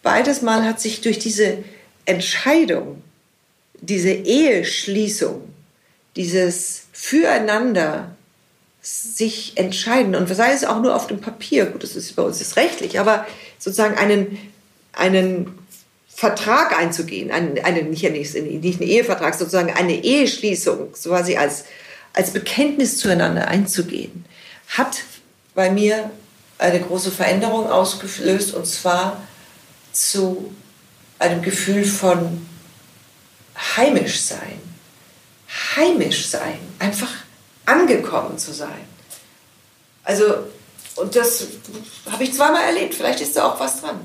[0.03, 1.59] Beides Mal hat sich durch diese
[2.07, 3.03] Entscheidung,
[3.81, 5.53] diese Eheschließung,
[6.17, 8.17] dieses Füreinander
[8.83, 10.15] sich entscheiden.
[10.15, 12.99] Und sei es auch nur auf dem Papier, gut, das ist bei uns ist rechtlich,
[12.99, 13.27] aber
[13.59, 14.39] sozusagen einen,
[14.93, 15.59] einen
[16.09, 21.65] Vertrag einzugehen, einen, einen, nicht, einen Ehevertrag, sozusagen eine Eheschließung, so quasi als,
[22.13, 24.25] als Bekenntnis zueinander einzugehen,
[24.69, 25.03] hat
[25.55, 26.11] bei mir
[26.59, 29.23] eine große Veränderung ausgelöst und zwar
[29.93, 30.55] zu
[31.19, 32.47] einem Gefühl von
[33.77, 34.61] heimisch sein.
[35.77, 37.11] Heimisch sein, einfach
[37.71, 38.85] angekommen zu sein.
[40.05, 40.25] Also,
[40.97, 41.47] und das
[42.11, 42.95] habe ich zweimal erlebt.
[42.95, 44.01] Vielleicht ist da auch was dran.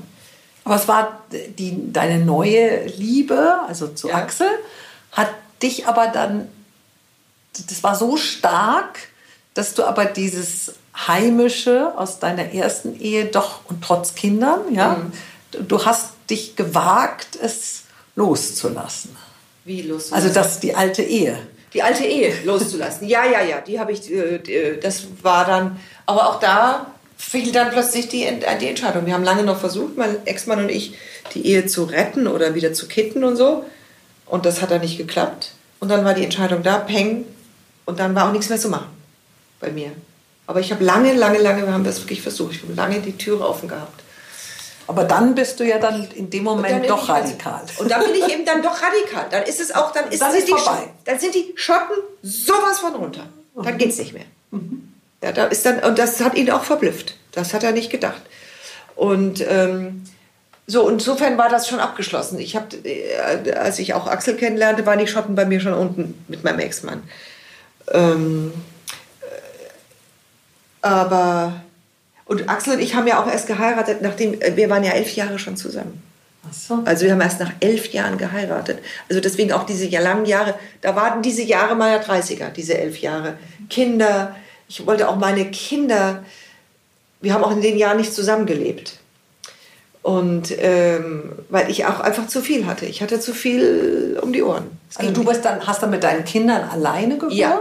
[0.64, 4.16] Aber es war die, deine neue Liebe, also zu ja.
[4.16, 4.48] Axel,
[5.12, 5.30] hat
[5.62, 6.48] dich aber dann,
[7.68, 8.98] das war so stark,
[9.54, 10.74] dass du aber dieses
[11.06, 15.68] Heimische aus deiner ersten Ehe doch und trotz Kindern, ja, mhm.
[15.68, 17.84] du hast dich gewagt, es
[18.16, 19.16] loszulassen.
[19.64, 20.14] Wie loszulassen?
[20.14, 21.38] Also das die alte Ehe
[21.76, 23.06] die alte Ehe loszulassen.
[23.06, 26.86] Ja, ja, ja, die habe ich, äh, das war dann, aber auch da
[27.18, 28.26] fiel dann plötzlich die,
[28.60, 29.04] die Entscheidung.
[29.04, 30.94] Wir haben lange noch versucht, mein Ex-Mann und ich,
[31.34, 33.64] die Ehe zu retten oder wieder zu kitten und so.
[34.24, 35.52] Und das hat dann nicht geklappt.
[35.78, 37.26] Und dann war die Entscheidung da, peng.
[37.84, 38.88] Und dann war auch nichts mehr zu machen
[39.60, 39.92] bei mir.
[40.46, 43.16] Aber ich habe lange, lange, lange, wir haben das wirklich versucht, ich habe lange die
[43.16, 44.02] Türe offen gehabt.
[44.88, 47.62] Aber dann bist du ja dann in dem Moment doch radikal.
[47.78, 49.26] Und dann bin ich eben dann doch radikal.
[49.30, 50.88] Dann ist es auch, dann ist, dann ist die, vorbei.
[51.04, 53.26] Dann sind die Schotten sowas von runter.
[53.54, 53.78] Dann mhm.
[53.78, 54.26] geht's nicht mehr.
[54.52, 54.92] Mhm.
[55.22, 57.16] Ja, da ist dann, und das hat ihn auch verblüfft.
[57.32, 58.22] Das hat er nicht gedacht.
[58.94, 60.04] Und ähm,
[60.66, 62.38] so, insofern war das schon abgeschlossen.
[62.38, 66.24] Ich habe, äh, als ich auch Axel kennenlernte, waren die Schotten bei mir schon unten
[66.28, 67.02] mit meinem Ex-Mann.
[67.92, 68.52] Ähm,
[69.20, 69.26] äh,
[70.82, 71.60] aber
[72.46, 75.14] und Axel und ich haben ja auch erst geheiratet, nachdem äh, wir waren ja elf
[75.14, 76.02] Jahre schon zusammen.
[76.48, 76.78] Ach so.
[76.84, 78.78] Also wir haben erst nach elf Jahren geheiratet.
[79.08, 80.54] Also deswegen auch diese langen Jahre.
[80.80, 83.34] Da waren diese Jahre meiner 30er, diese elf Jahre.
[83.68, 84.36] Kinder.
[84.68, 86.24] Ich wollte auch meine Kinder.
[87.20, 88.98] Wir haben auch in den Jahren nicht zusammengelebt.
[90.02, 92.86] Und ähm, weil ich auch einfach zu viel hatte.
[92.86, 94.78] Ich hatte zu viel um die Ohren.
[94.94, 97.60] Also du bist dann, hast dann mit deinen Kindern alleine gewohnt ja.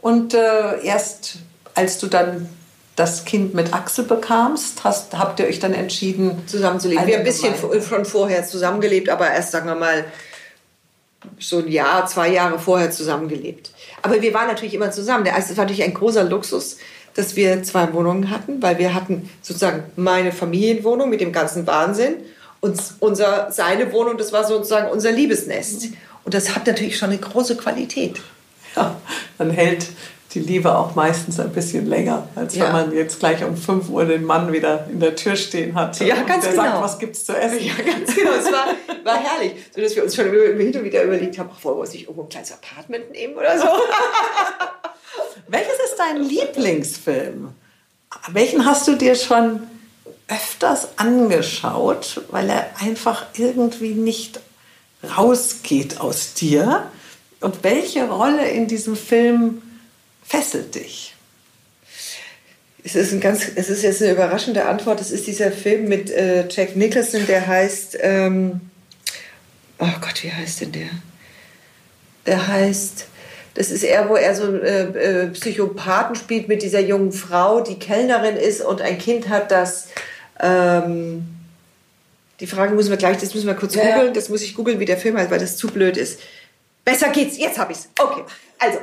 [0.00, 1.36] und äh, erst
[1.74, 2.48] als du dann
[2.96, 7.06] das Kind mit Axel bekamst, hast, habt ihr euch dann entschieden, zusammenzuleben?
[7.06, 10.04] Wir haben ein bisschen von vorher zusammengelebt, aber erst, sagen wir mal,
[11.38, 13.70] so ein Jahr, zwei Jahre vorher zusammengelebt.
[14.02, 15.26] Aber wir waren natürlich immer zusammen.
[15.28, 16.78] Also es war natürlich ein großer Luxus,
[17.14, 22.16] dass wir zwei Wohnungen hatten, weil wir hatten sozusagen meine Familienwohnung mit dem ganzen Wahnsinn
[22.60, 25.88] und unser, seine Wohnung, das war sozusagen unser Liebesnest.
[26.24, 28.20] Und das hat natürlich schon eine große Qualität.
[28.76, 29.00] Ja,
[29.38, 29.86] dann hält
[30.34, 32.66] die Liebe auch meistens ein bisschen länger, als ja.
[32.66, 35.98] wenn man jetzt gleich um 5 Uhr den Mann wieder in der Tür stehen hat.
[35.98, 36.64] Ja, ganz der genau.
[36.64, 37.58] sagt, was gibt's zu essen?
[37.60, 38.30] Ja, ganz genau.
[38.38, 38.66] Es war,
[39.02, 41.80] war herrlich, so dass wir uns schon hin und wieder überlegt haben, ach, wollen wir
[41.80, 43.66] uns nicht irgendwo ein kleines Apartment nehmen oder so.
[45.48, 47.52] Welches ist dein Lieblingsfilm?
[48.30, 49.62] Welchen hast du dir schon
[50.28, 54.40] öfters angeschaut, weil er einfach irgendwie nicht
[55.16, 56.84] rausgeht aus dir?
[57.40, 59.62] Und welche Rolle in diesem Film
[60.30, 61.14] fesselt dich?
[62.82, 65.00] Es ist, ein ganz, es ist jetzt eine überraschende Antwort.
[65.00, 67.98] Es ist dieser Film mit äh, Jack Nicholson, der heißt.
[68.00, 68.60] Ähm,
[69.78, 70.88] oh Gott, wie heißt denn der?
[72.24, 73.06] Der heißt.
[73.54, 77.78] Das ist er, wo er so äh, äh, Psychopathen spielt mit dieser jungen Frau, die
[77.78, 79.88] Kellnerin ist und ein Kind hat, das.
[80.40, 81.26] Ähm,
[82.38, 83.82] die Frage müssen wir gleich, das müssen wir kurz ja.
[83.82, 84.14] googeln.
[84.14, 86.20] Das muss ich googeln, wie der Film heißt, weil das zu blöd ist.
[86.84, 87.36] Besser geht's.
[87.36, 87.90] Jetzt habe ich's.
[87.98, 88.22] Okay.
[88.58, 88.78] Also,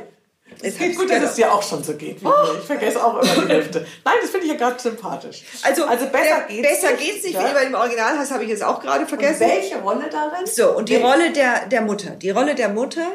[0.61, 2.31] es geht gut, dass es dir auch schon so geht oh.
[2.57, 3.85] Ich vergesse auch immer die Hälfte.
[4.03, 5.43] Nein, das finde ich ja gerade sympathisch.
[5.61, 7.53] Also, also besser geht es besser geht's nicht, ja?
[7.61, 9.43] wie im Original heißt, habe ich jetzt auch gerade vergessen.
[9.43, 10.45] Und welche Rolle darin?
[10.45, 12.11] So, und die Rolle der, der Mutter.
[12.11, 13.07] Die Rolle der Mutter,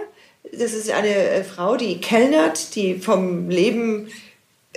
[0.52, 4.10] das ist eine äh, Frau, die kellnert, die vom Leben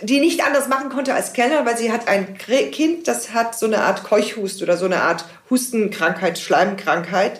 [0.01, 3.65] die nicht anders machen konnte als Kellner, weil sie hat ein Kind, das hat so
[3.65, 7.39] eine Art Keuchhust oder so eine Art Hustenkrankheit, Schleimkrankheit.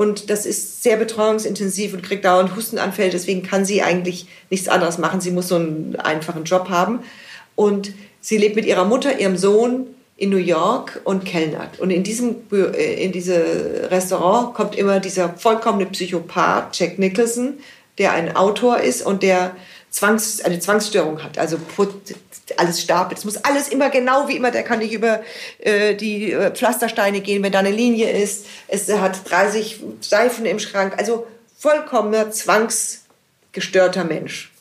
[0.00, 3.10] Und das ist sehr betreuungsintensiv und kriegt dauernd Hustenanfälle.
[3.10, 5.20] Deswegen kann sie eigentlich nichts anderes machen.
[5.20, 7.00] Sie muss so einen einfachen Job haben.
[7.54, 11.80] Und sie lebt mit ihrer Mutter, ihrem Sohn in New York und kellnert.
[11.80, 17.58] Und in diesem äh, in diese Restaurant kommt immer dieser vollkommene Psychopath, Jack Nicholson,
[17.98, 19.54] der ein Autor ist und der
[19.90, 21.36] Zwangs, eine Zwangsstörung hat.
[21.36, 21.58] Also
[22.56, 23.18] alles stapelt.
[23.18, 24.50] Es muss alles immer genau wie immer.
[24.50, 25.20] Der kann nicht über
[25.58, 28.46] äh, die äh, Pflastersteine gehen, wenn da eine Linie ist.
[28.68, 30.94] Es hat 30 Seifen im Schrank.
[30.96, 31.26] Also
[31.58, 34.52] vollkommener zwangsgestörter Mensch.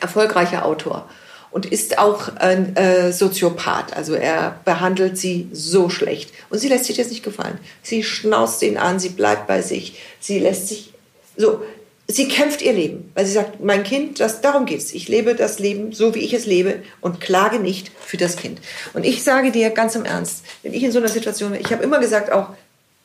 [0.00, 1.08] Erfolgreicher Autor.
[1.50, 3.96] Und ist auch ein äh, Soziopath.
[3.96, 6.32] Also er behandelt sie so schlecht.
[6.50, 7.58] Und sie lässt sich das nicht gefallen.
[7.82, 9.98] Sie schnauzt ihn an, sie bleibt bei sich.
[10.20, 10.92] Sie lässt sich
[11.36, 11.62] so,
[12.10, 14.92] sie kämpft ihr Leben, weil sie sagt, mein Kind, das, darum geht's.
[14.92, 18.60] Ich lebe das Leben so, wie ich es lebe und klage nicht für das Kind.
[18.94, 21.70] Und ich sage dir ganz im Ernst, wenn ich in so einer Situation bin, ich
[21.70, 22.48] habe immer gesagt auch,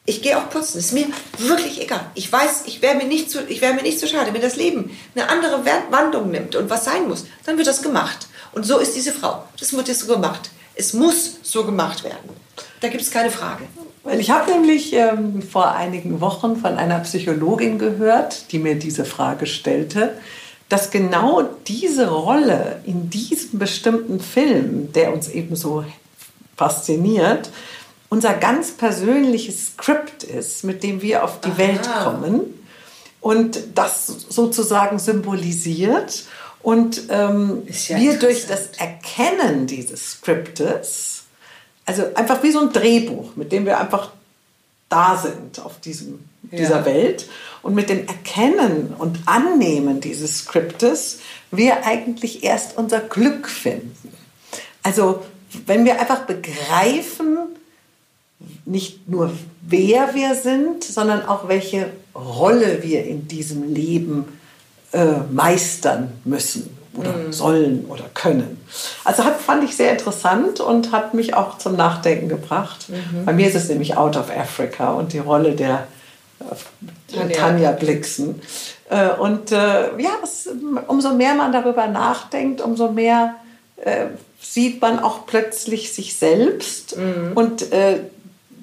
[0.06, 1.06] ich gehe auch putzen, ist mir
[1.38, 2.06] wirklich egal.
[2.16, 4.97] Ich weiß, ich wäre mir nicht ich wäre mir nicht zu schade, wenn das Leben
[5.16, 8.28] eine andere Wandlung nimmt und was sein muss, dann wird das gemacht.
[8.51, 9.45] Und so ist diese Frau.
[9.60, 10.49] Das wird jetzt so gemacht.
[10.76, 12.30] Es muss so gemacht werden.
[12.84, 13.64] Da gibt es keine Frage.
[14.20, 19.46] Ich habe nämlich ähm, vor einigen Wochen von einer Psychologin gehört, die mir diese Frage
[19.46, 20.18] stellte,
[20.68, 25.86] dass genau diese Rolle in diesem bestimmten Film, der uns eben so
[26.58, 27.52] fasziniert,
[28.10, 31.58] unser ganz persönliches Skript ist, mit dem wir auf die Aha.
[31.58, 32.42] Welt kommen
[33.22, 36.26] und das sozusagen symbolisiert
[36.62, 41.23] und ähm, ja wir durch das Erkennen dieses Skriptes
[41.86, 44.12] also einfach wie so ein Drehbuch, mit dem wir einfach
[44.90, 46.86] da sind auf diesem, dieser ja.
[46.86, 47.28] Welt.
[47.62, 51.20] Und mit dem Erkennen und Annehmen dieses Skriptes
[51.52, 54.14] wir eigentlich erst unser Glück finden.
[54.84, 55.24] Also
[55.66, 57.38] wenn wir einfach begreifen,
[58.66, 59.32] nicht nur
[59.62, 64.40] wer wir sind, sondern auch welche Rolle wir in diesem Leben
[64.92, 67.34] äh, meistern müssen oder mhm.
[67.34, 68.62] sollen oder können.
[69.04, 72.89] Also hat, fand ich sehr interessant und hat mich auch zum Nachdenken gebracht.
[72.89, 73.26] Mhm.
[73.26, 75.88] Bei mir ist es nämlich Out of Africa und die Rolle der
[76.39, 78.41] äh, Tanja, Tanja Blixen.
[78.89, 80.50] Äh, und äh, ja, das,
[80.88, 83.36] umso mehr man darüber nachdenkt, umso mehr
[83.78, 84.08] äh,
[84.39, 86.98] sieht man auch plötzlich sich selbst.
[86.98, 87.32] Mhm.
[87.34, 88.02] Und äh,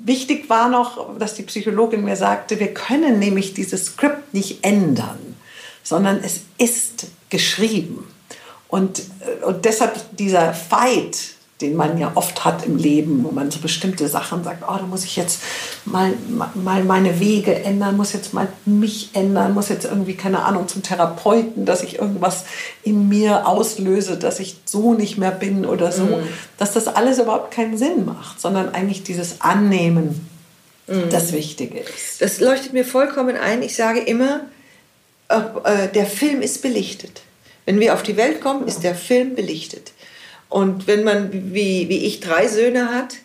[0.04, 5.36] wichtig war noch, dass die Psychologin mir sagte, wir können nämlich dieses Skript nicht ändern,
[5.82, 8.06] sondern es ist geschrieben.
[8.70, 13.50] Und, äh, und deshalb dieser Fight, den man ja oft hat im Leben, wo man
[13.50, 15.42] so bestimmte Sachen sagt, oh, da muss ich jetzt
[15.84, 16.12] mal,
[16.54, 20.82] mal meine Wege ändern, muss jetzt mal mich ändern, muss jetzt irgendwie, keine Ahnung, zum
[20.82, 22.44] Therapeuten, dass ich irgendwas
[22.82, 26.28] in mir auslöse, dass ich so nicht mehr bin oder so, mhm.
[26.56, 30.26] dass das alles überhaupt keinen Sinn macht, sondern eigentlich dieses Annehmen
[30.86, 31.10] mhm.
[31.10, 32.22] das Wichtige ist.
[32.22, 33.62] Das leuchtet mir vollkommen ein.
[33.62, 34.40] Ich sage immer,
[35.28, 37.22] äh, der Film ist belichtet.
[37.66, 39.92] Wenn wir auf die Welt kommen, ist der Film belichtet.
[40.48, 43.16] Und wenn man, wie, wie ich, drei Söhne hat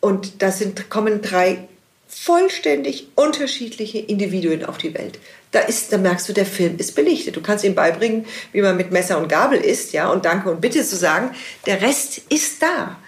[0.00, 1.66] und da sind, kommen drei
[2.08, 5.18] vollständig unterschiedliche Individuen auf die Welt.
[5.50, 7.36] Da, ist, da merkst du, der Film ist belichtet.
[7.36, 10.60] Du kannst ihm beibringen, wie man mit Messer und Gabel isst, ja, und Danke und
[10.60, 11.30] Bitte zu sagen.
[11.66, 12.98] Der Rest ist da.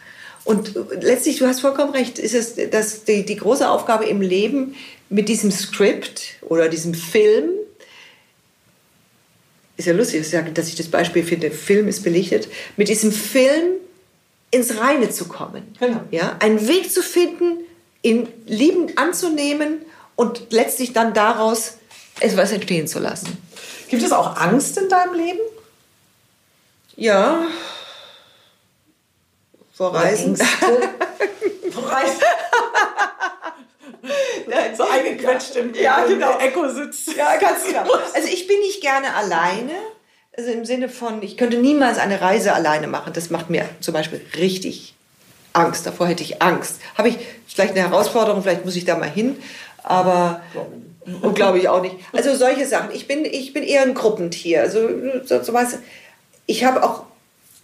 [0.44, 4.74] Und letztlich, du hast vollkommen recht, ist es dass die, die große Aufgabe im Leben
[5.10, 7.50] mit diesem Skript oder diesem Film,
[9.80, 13.78] ist ja lustig, dass ich das Beispiel finde, Film ist belichtet, mit diesem Film
[14.50, 15.74] ins Reine zu kommen.
[15.78, 16.02] Genau.
[16.10, 17.64] Ja, einen Weg zu finden,
[18.02, 19.82] ihn liebend anzunehmen
[20.16, 21.78] und letztlich dann daraus
[22.20, 23.38] etwas entstehen zu lassen.
[23.88, 25.40] Gibt es auch Angst in deinem Leben?
[26.96, 27.46] Ja.
[29.72, 30.36] Vor Reisen.
[30.36, 32.20] Vor Reisen.
[34.76, 36.38] so eingequetscht im, ja, genau.
[36.38, 37.14] Echo sitzt.
[37.16, 37.84] Ja, ganz genau.
[38.14, 39.72] Also ich bin nicht gerne alleine.
[40.36, 43.12] Also im Sinne von, ich könnte niemals eine Reise alleine machen.
[43.12, 44.94] Das macht mir zum Beispiel richtig
[45.52, 45.86] Angst.
[45.86, 46.76] Davor hätte ich Angst.
[46.96, 49.36] Habe ich vielleicht eine Herausforderung, vielleicht muss ich da mal hin.
[49.82, 50.40] Aber
[51.22, 51.96] und glaube ich auch nicht.
[52.12, 52.90] Also solche Sachen.
[52.94, 54.62] Ich bin, ich bin eher ein Gruppentier.
[54.62, 54.88] Also
[55.24, 55.78] so, so was.
[56.46, 57.04] Ich habe auch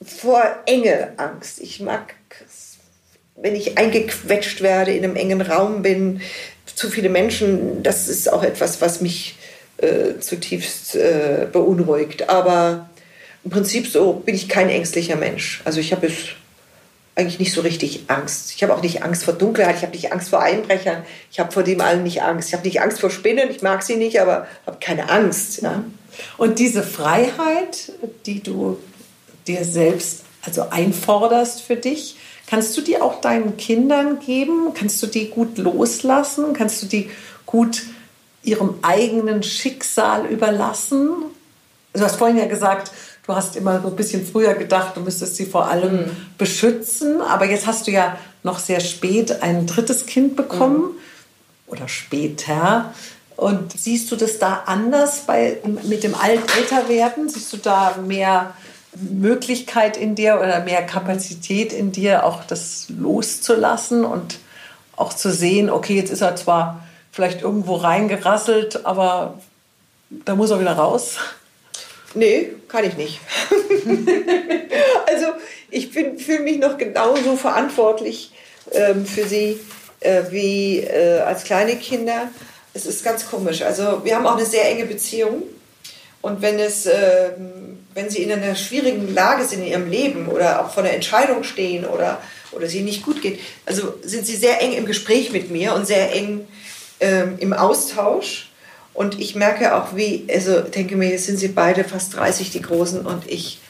[0.04, 1.60] vor Enge Angst.
[1.60, 2.14] Ich mag,
[3.36, 6.20] wenn ich eingequetscht werde, in einem engen Raum bin,
[6.74, 9.36] zu viele Menschen, das ist auch etwas, was mich
[9.78, 12.28] äh, zutiefst äh, beunruhigt.
[12.28, 12.88] Aber
[13.44, 15.62] im Prinzip so bin ich kein ängstlicher Mensch.
[15.64, 16.14] Also ich habe es
[17.14, 18.52] eigentlich nicht so richtig Angst.
[18.54, 21.50] Ich habe auch nicht Angst vor Dunkelheit, ich habe nicht Angst vor Einbrechern, ich habe
[21.50, 22.48] vor dem allen nicht Angst.
[22.48, 25.62] Ich habe nicht Angst vor Spinnen, ich mag sie nicht, aber habe keine Angst.
[25.62, 25.82] Ja.
[26.36, 27.92] Und diese Freiheit,
[28.26, 28.78] die du
[29.46, 32.16] dir selbst also einforderst für dich,
[32.46, 34.72] kannst du die auch deinen Kindern geben?
[34.74, 36.52] Kannst du die gut loslassen?
[36.52, 37.10] Kannst du die
[37.46, 37.82] gut
[38.46, 41.10] ihrem eigenen Schicksal überlassen?
[41.92, 42.92] Du hast vorhin ja gesagt,
[43.26, 46.16] Du hast immer so ein bisschen früher gedacht, du müsstest sie vor allem mhm.
[46.38, 47.20] beschützen.
[47.20, 50.96] Aber jetzt hast du ja noch sehr spät ein drittes Kind bekommen mhm.
[51.66, 52.94] oder später.
[53.34, 57.28] Und siehst du das da anders bei, mit dem Älterwerden?
[57.28, 58.54] Siehst du da mehr
[58.94, 64.38] Möglichkeit in dir oder mehr Kapazität in dir, auch das loszulassen und
[64.94, 66.85] auch zu sehen, okay, jetzt ist er zwar
[67.16, 69.38] vielleicht irgendwo reingerasselt, aber
[70.10, 71.16] da muss er wieder raus?
[72.12, 73.20] Nee, kann ich nicht.
[75.06, 75.26] also
[75.70, 78.32] ich fühle mich noch genauso verantwortlich
[78.70, 79.58] ähm, für sie
[80.00, 82.28] äh, wie äh, als kleine Kinder.
[82.74, 83.62] Es ist ganz komisch.
[83.62, 85.42] Also wir haben auch eine sehr enge Beziehung.
[86.20, 87.30] Und wenn, es, äh,
[87.94, 91.44] wenn sie in einer schwierigen Lage sind in ihrem Leben oder auch vor einer Entscheidung
[91.44, 92.20] stehen oder,
[92.52, 95.86] oder sie nicht gut geht, also sind sie sehr eng im Gespräch mit mir und
[95.86, 96.46] sehr eng
[97.00, 98.50] ähm, im Austausch.
[98.94, 102.62] Und ich merke auch, wie, also denke mir, jetzt sind sie beide fast 30, die
[102.62, 103.60] Großen, und ich,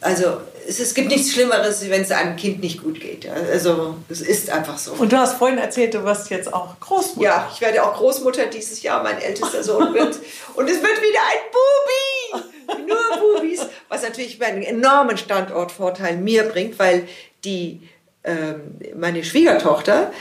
[0.00, 0.36] also
[0.66, 3.28] es, es gibt nichts Schlimmeres, wenn es einem Kind nicht gut geht.
[3.28, 4.92] Also es ist einfach so.
[4.92, 7.28] Und du hast vorhin erzählt, du wirst jetzt auch Großmutter.
[7.28, 9.02] Ja, ich werde auch Großmutter dieses Jahr.
[9.02, 10.18] Mein ältester Sohn wird.
[10.54, 12.86] und es wird wieder ein Bubi!
[12.86, 13.66] Nur Bubis.
[13.88, 17.06] Was natürlich einen enormen Standortvorteil mir bringt, weil
[17.44, 17.80] die,
[18.24, 20.12] ähm, meine Schwiegertochter,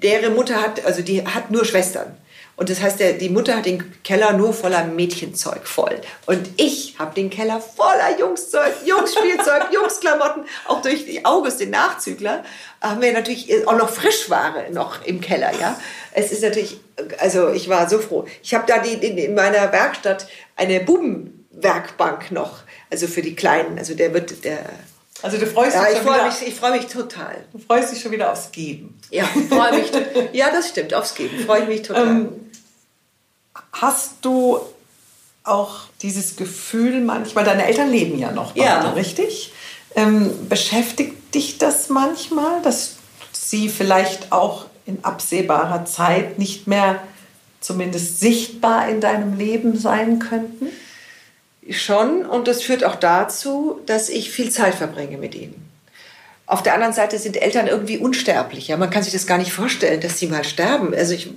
[0.00, 2.16] deren Mutter hat, also die hat nur Schwestern.
[2.54, 6.00] Und das heißt, der, die Mutter hat den Keller nur voller Mädchenzeug voll.
[6.26, 10.44] Und ich habe den Keller voller Jungszeug, Jungsspielzeug, Jungsklamotten.
[10.66, 12.44] Auch durch die August, den Nachzügler,
[12.80, 15.50] haben wir natürlich auch noch Frischware noch im Keller.
[15.58, 15.80] Ja,
[16.12, 16.78] Es ist natürlich,
[17.18, 18.26] also ich war so froh.
[18.42, 22.58] Ich habe da die, in, in meiner Werkstatt eine Bubenwerkbank noch,
[22.90, 23.78] also für die Kleinen.
[23.78, 24.60] Also der wird, der
[25.22, 26.24] also du freust ja, dich schon wieder.
[26.26, 27.44] Mich, ich freue mich total.
[27.52, 28.98] Du freust dich schon wieder aufs Geben.
[29.10, 29.90] Ja, freue mich.
[30.32, 31.38] ja, das stimmt, aufs Geben.
[31.44, 32.06] Freue ich mich total.
[32.08, 32.28] Ähm,
[33.72, 34.60] hast du
[35.44, 38.90] auch dieses Gefühl manchmal, deine Eltern leben ja noch beide, Ja.
[38.92, 39.52] richtig?
[39.94, 42.96] Ähm, beschäftigt dich das manchmal, dass
[43.32, 47.02] sie vielleicht auch in absehbarer Zeit nicht mehr
[47.60, 50.68] zumindest sichtbar in deinem Leben sein könnten?
[51.70, 55.68] Schon und das führt auch dazu, dass ich viel Zeit verbringe mit ihnen.
[56.44, 58.68] Auf der anderen Seite sind Eltern irgendwie unsterblich.
[58.68, 58.76] Ja?
[58.76, 60.92] Man kann sich das gar nicht vorstellen, dass sie mal sterben.
[60.92, 61.30] Also ich,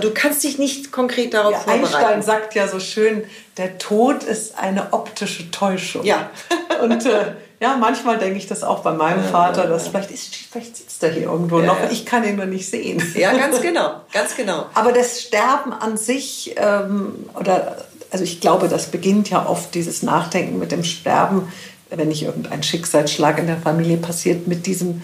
[0.00, 1.94] du kannst dich nicht konkret darauf Ja, vorbereiten.
[1.94, 3.24] Einstein sagt ja so schön,
[3.56, 6.04] der Tod ist eine optische Täuschung.
[6.04, 6.30] Ja.
[6.82, 10.76] Und äh, ja, manchmal denke ich das auch bei meinem Vater, dass vielleicht, ist, vielleicht
[10.76, 11.90] sitzt er hier irgendwo Ja, noch ja.
[11.90, 13.02] ich kann ihn nur nicht sehen.
[13.14, 14.66] Ja, ganz genau, ganz genau.
[14.74, 20.02] Aber das Sterben an sich, ähm, oder also ich glaube, das beginnt ja oft dieses
[20.02, 21.48] Nachdenken mit dem Sterben,
[21.88, 25.02] wenn nicht irgendein Schicksalsschlag in der Familie passiert, mit diesem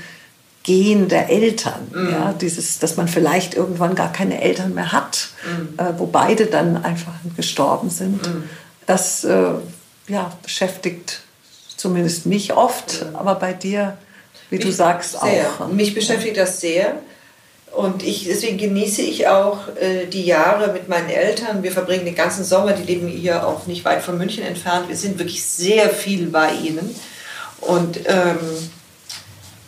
[0.62, 1.90] Gehen der Eltern.
[2.10, 5.30] Ja, dieses, dass man vielleicht irgendwann gar keine Eltern mehr hat,
[5.78, 8.20] äh, wo beide dann einfach gestorben sind.
[8.84, 9.52] Das äh,
[10.08, 11.22] ja, beschäftigt
[11.76, 13.96] zumindest mich oft, aber bei dir,
[14.50, 15.48] wie du sagst, sehr.
[15.60, 15.68] auch.
[15.68, 16.96] Mich beschäftigt das sehr.
[17.74, 21.62] Und ich, deswegen genieße ich auch äh, die Jahre mit meinen Eltern.
[21.62, 24.88] Wir verbringen den ganzen Sommer, die leben hier auch nicht weit von München entfernt.
[24.88, 26.94] Wir sind wirklich sehr viel bei ihnen.
[27.60, 28.38] Und ähm,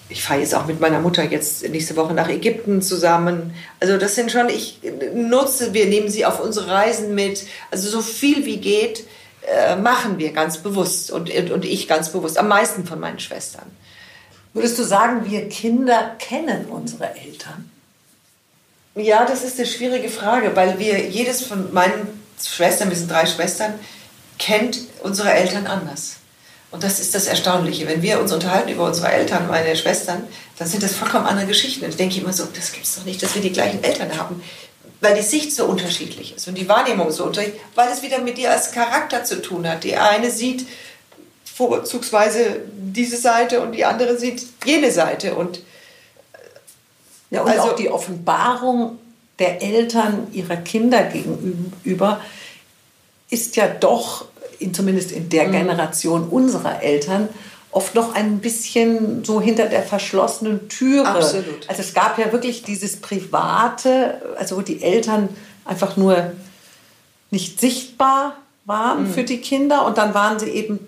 [0.08, 3.54] ich fahre jetzt auch mit meiner Mutter jetzt nächste Woche nach Ägypten zusammen.
[3.78, 4.80] Also das sind schon, ich
[5.14, 7.46] nutze, wir nehmen sie auf unsere Reisen mit.
[7.70, 9.04] Also so viel wie geht,
[9.46, 12.38] äh, machen wir ganz bewusst und, und ich ganz bewusst.
[12.38, 13.66] Am meisten von meinen Schwestern.
[14.52, 17.70] Würdest du sagen, wir Kinder kennen unsere Eltern?
[18.96, 23.24] Ja, das ist eine schwierige Frage, weil wir jedes von meinen Schwestern, wir sind drei
[23.24, 23.74] Schwestern,
[24.38, 26.16] kennt unsere Eltern anders.
[26.72, 27.86] Und das ist das Erstaunliche.
[27.86, 30.24] Wenn wir uns unterhalten über unsere Eltern, meine Schwestern,
[30.58, 31.84] dann sind das vollkommen andere Geschichten.
[31.84, 34.16] Und ich denke immer so, das gibt es doch nicht, dass wir die gleichen Eltern
[34.16, 34.42] haben.
[35.00, 38.38] Weil die Sicht so unterschiedlich ist und die Wahrnehmung so unterschiedlich, weil es wieder mit
[38.38, 39.82] dir als Charakter zu tun hat.
[39.82, 40.66] Die eine sieht
[41.44, 45.34] vorzugsweise diese Seite und die andere sieht jene Seite.
[45.34, 45.60] Und
[47.30, 48.98] Ja, und Also- auch die Offenbarung
[49.38, 52.20] der Eltern ihrer Kinder gegenüber
[53.30, 54.26] ist ja doch,
[54.58, 55.28] in, zumindest in Mhm.
[55.30, 57.28] der Generation unserer Eltern,
[57.72, 61.06] oft noch ein bisschen so hinter der verschlossenen Türe.
[61.06, 61.68] Absolut.
[61.68, 65.28] Also es gab ja wirklich dieses Private, also wo die Eltern
[65.64, 66.32] einfach nur
[67.30, 69.14] nicht sichtbar waren Mhm.
[69.14, 70.80] für die Kinder und dann waren sie eben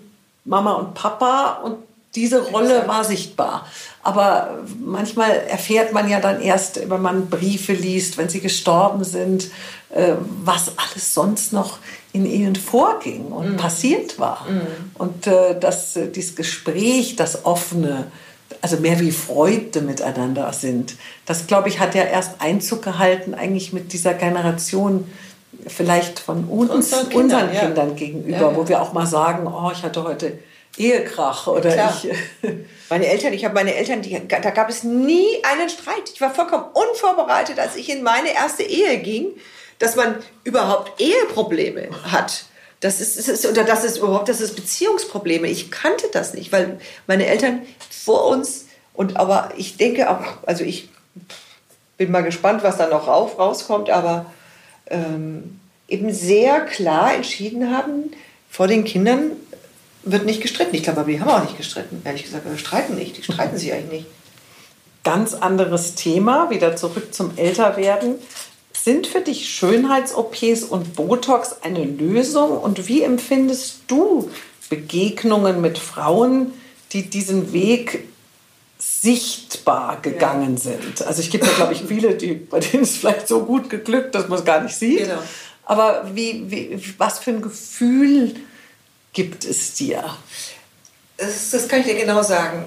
[0.45, 1.77] Mama und Papa und
[2.15, 3.65] diese Rolle war sichtbar.
[4.03, 9.49] Aber manchmal erfährt man ja dann erst, wenn man Briefe liest, wenn sie gestorben sind,
[9.89, 11.77] äh, was alles sonst noch
[12.11, 14.45] in ihnen vorging und passiert war.
[14.95, 18.11] Und äh, dass äh, dieses Gespräch, das offene,
[18.61, 20.95] also mehr wie Freunde miteinander sind,
[21.25, 25.05] das glaube ich hat ja erst Einzug gehalten eigentlich mit dieser Generation
[25.67, 27.95] vielleicht von uns, Unseren unseren Kindern, Kindern, ja.
[27.95, 28.55] gegenüber, Ja, ja.
[28.55, 30.39] wo wir auch mal sagen, oh, ich hatte heute
[30.77, 32.01] Ehekrach oder Klar.
[32.03, 32.49] ich
[32.89, 36.11] Meine Eltern, ich habe meine Eltern, die, da gab es nie einen Streit.
[36.13, 39.31] Ich war vollkommen unvorbereitet, als ich in meine erste Ehe ging,
[39.79, 42.45] dass man überhaupt Eheprobleme hat.
[42.81, 45.47] Das ist, es ist, oder das ist überhaupt, das ist Beziehungsprobleme.
[45.47, 50.63] Ich kannte das nicht, weil meine Eltern vor uns und aber ich denke auch, also
[50.63, 50.89] ich
[51.97, 54.27] bin mal gespannt, was da noch rauf, rauskommt, aber
[54.87, 58.11] ähm, eben sehr klar entschieden haben,
[58.49, 59.31] vor den Kindern
[60.05, 60.75] wird nicht gestritten.
[60.75, 62.01] Ich glaube, aber die haben auch nicht gestritten.
[62.03, 63.17] Ehrlich gesagt, wir streiten nicht.
[63.17, 64.05] Die streiten sich eigentlich nicht.
[65.03, 68.15] Ganz anderes Thema, wieder zurück zum Älterwerden.
[68.73, 72.57] Sind für dich Schönheits-OPs und Botox eine Lösung?
[72.57, 74.29] Und wie empfindest du
[74.69, 76.53] Begegnungen mit Frauen,
[76.91, 78.07] die diesen Weg
[78.77, 81.01] sichtbar gegangen sind?
[81.05, 84.15] Also es gibt ja, glaube ich, viele, die, bei denen ist vielleicht so gut geglückt,
[84.15, 84.99] dass man es gar nicht sieht.
[84.99, 85.21] Genau.
[85.65, 88.35] Aber wie, wie, was für ein Gefühl
[89.13, 90.03] gibt es dir?
[91.17, 92.65] Das, das kann ich dir genau sagen.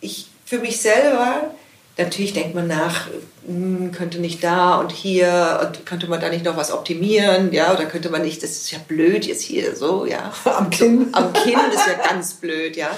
[0.00, 1.50] Ich, für mich selber,
[1.96, 3.08] natürlich denkt man nach,
[3.46, 7.72] hm, könnte nicht da und hier und könnte man da nicht noch was optimieren, ja,
[7.72, 10.32] oder könnte man nicht, das ist ja blöd jetzt hier so, ja.
[10.44, 11.08] Am Kinn.
[11.12, 12.90] Am Kinn ist ja ganz blöd, ja.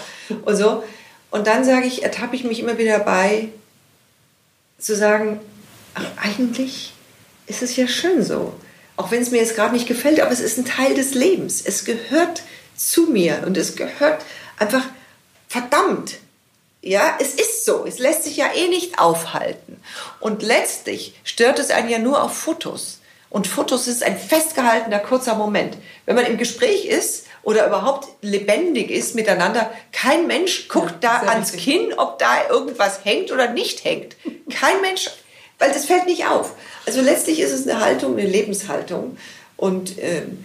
[0.44, 0.82] Und so.
[1.30, 3.48] Und dann sage ich, ertappe ich mich immer wieder dabei,
[4.78, 5.40] zu sagen,
[5.94, 6.92] ach, eigentlich
[7.46, 8.54] ist es ja schön so.
[8.96, 11.62] Auch wenn es mir jetzt gerade nicht gefällt, aber es ist ein Teil des Lebens.
[11.64, 12.42] Es gehört
[12.78, 14.24] zu mir und es gehört
[14.58, 14.84] einfach
[15.48, 16.14] verdammt.
[16.80, 17.84] Ja, es ist so.
[17.86, 19.82] Es lässt sich ja eh nicht aufhalten.
[20.20, 23.00] Und letztlich stört es einen ja nur auf Fotos.
[23.30, 25.76] Und Fotos ist ein festgehaltener kurzer Moment.
[26.06, 31.30] Wenn man im Gespräch ist oder überhaupt lebendig ist miteinander, kein Mensch guckt da sehr
[31.30, 31.74] ans richtig.
[31.74, 34.16] Kinn, ob da irgendwas hängt oder nicht hängt.
[34.50, 35.10] Kein Mensch,
[35.58, 36.54] weil das fällt nicht auf.
[36.86, 39.18] Also letztlich ist es eine Haltung, eine Lebenshaltung.
[39.56, 40.44] Und ähm,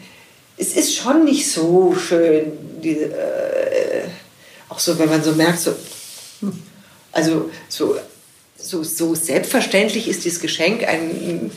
[0.58, 2.52] es ist schon nicht so schön,
[2.82, 4.04] die, äh,
[4.70, 5.74] auch so, wenn man so merkt, so,
[6.42, 6.62] hm,
[7.12, 7.96] also so,
[8.58, 11.52] so, so selbstverständlich ist dieses Geschenk, einen,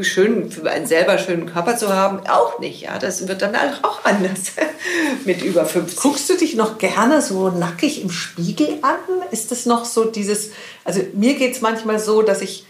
[0.00, 2.82] schön, für einen selber schönen Körper zu haben, auch nicht.
[2.82, 4.52] Ja, das wird dann auch anders
[5.24, 5.98] mit über 50.
[6.00, 8.98] Guckst du dich noch gerne so nackig im Spiegel an?
[9.30, 10.50] Ist das noch so dieses,
[10.84, 12.66] also mir geht es manchmal so, dass ich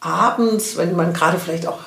[0.00, 1.78] abends, wenn man gerade vielleicht auch,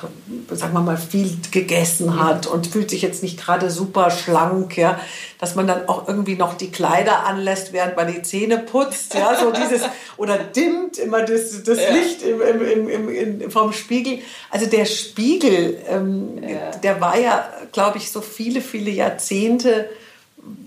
[0.50, 5.00] sagen wir mal, viel gegessen hat und fühlt sich jetzt nicht gerade super schlank, ja,
[5.38, 9.36] dass man dann auch irgendwie noch die Kleider anlässt, während man die Zähne putzt, ja,
[9.36, 9.82] so dieses,
[10.16, 11.90] oder dimmt immer das, das ja.
[11.92, 14.18] Licht im, im, im, im, vom Spiegel.
[14.50, 16.72] Also der Spiegel, ähm, ja.
[16.82, 19.88] der war ja, glaube ich, so viele, viele Jahrzehnte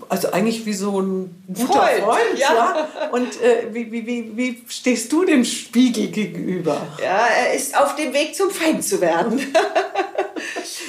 [0.08, 2.02] also eigentlich wie so ein guter Freund.
[2.04, 2.54] Freund ja.
[2.54, 2.88] ja.
[3.10, 6.80] Und äh, wie, wie, wie, wie stehst du dem Spiegel gegenüber?
[7.02, 9.40] Ja, er ist auf dem Weg zum Feind zu werden.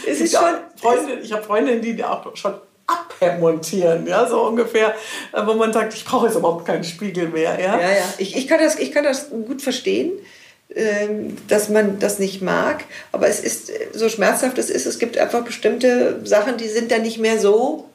[0.07, 2.55] es ist schon, Freundin, ich habe Freundinnen, die auch schon
[2.87, 4.93] abmontieren, ja, so ungefähr,
[5.33, 7.59] äh, wo man sagt, ich brauche jetzt überhaupt keinen Spiegel mehr.
[7.59, 8.13] Ja, ja, ja.
[8.19, 10.11] Ich, ich, kann das, ich kann das gut verstehen
[10.73, 12.85] ähm, dass man das nicht mag.
[13.11, 17.03] Aber es ist so schmerzhaft es ist, es gibt einfach bestimmte Sachen, die sind dann
[17.03, 17.85] nicht mehr so,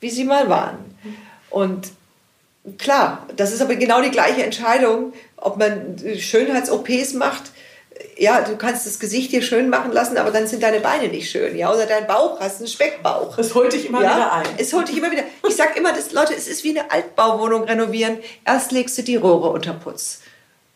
[0.00, 0.78] wie sie mal waren.
[1.50, 1.92] Und
[2.78, 7.52] klar, das ist aber genau die gleiche Entscheidung, ob man Schönheits-OPs macht.
[8.16, 11.30] Ja, du kannst das Gesicht dir schön machen lassen, aber dann sind deine Beine nicht
[11.30, 13.36] schön, ja, oder dein Bauch hast einen Speckbauch.
[13.36, 14.14] Das holt dich immer ja?
[14.14, 14.46] wieder ein.
[14.58, 15.24] Es holt dich immer wieder.
[15.46, 18.18] Ich sag immer, das, Leute, es ist wie eine Altbauwohnung renovieren.
[18.46, 20.20] Erst legst du die Rohre unter Putz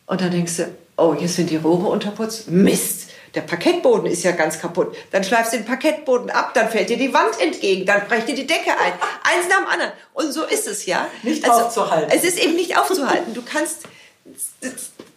[0.07, 0.67] und dann denkst du,
[0.97, 2.45] oh, jetzt sind die Rohre unter Putz.
[2.47, 4.95] Mist der Parkettboden ist ja ganz kaputt.
[5.11, 8.35] Dann schleifst du den Parkettboden ab, dann fällt dir die Wand entgegen, dann brecht dir
[8.35, 8.93] die Decke ein.
[9.23, 9.91] Eins nach dem anderen.
[10.13, 11.07] Und so ist es ja.
[11.23, 12.11] Nicht also, aufzuhalten.
[12.15, 13.33] Es ist eben nicht aufzuhalten.
[13.33, 13.83] Du kannst,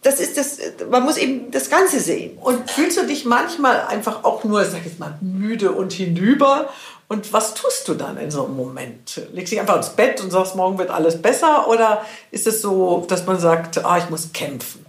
[0.03, 0.59] das ist das,
[0.89, 2.37] man muss eben das Ganze sehen.
[2.37, 6.69] Und fühlst du dich manchmal einfach auch nur, sag ich mal, müde und hinüber?
[7.07, 9.19] Und was tust du dann in so einem Moment?
[9.31, 11.67] Legst du dich einfach ins Bett und sagst, morgen wird alles besser?
[11.67, 14.85] Oder ist es so, dass man sagt, ah, ich muss kämpfen?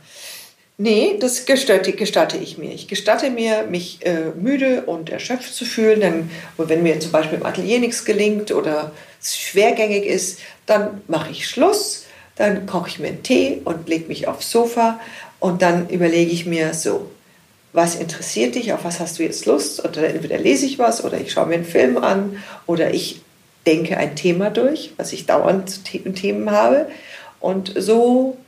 [0.83, 2.72] Nee, das gestatte, gestatte ich mir.
[2.72, 6.01] Ich gestatte mir, mich äh, müde und erschöpft zu fühlen.
[6.01, 11.33] Denn, wenn mir zum Beispiel im Atelier nichts gelingt oder es schwergängig ist, dann mache
[11.33, 12.07] ich Schluss,
[12.37, 14.99] dann koche ich mir einen Tee und lege mich aufs Sofa
[15.39, 17.11] und dann überlege ich mir so,
[17.74, 19.85] was interessiert dich, auf was hast du jetzt Lust?
[19.85, 23.20] Oder entweder lese ich was oder ich schaue mir einen Film an oder ich
[23.66, 26.89] denke ein Thema durch, was ich dauernd Themen habe.
[27.39, 28.39] Und so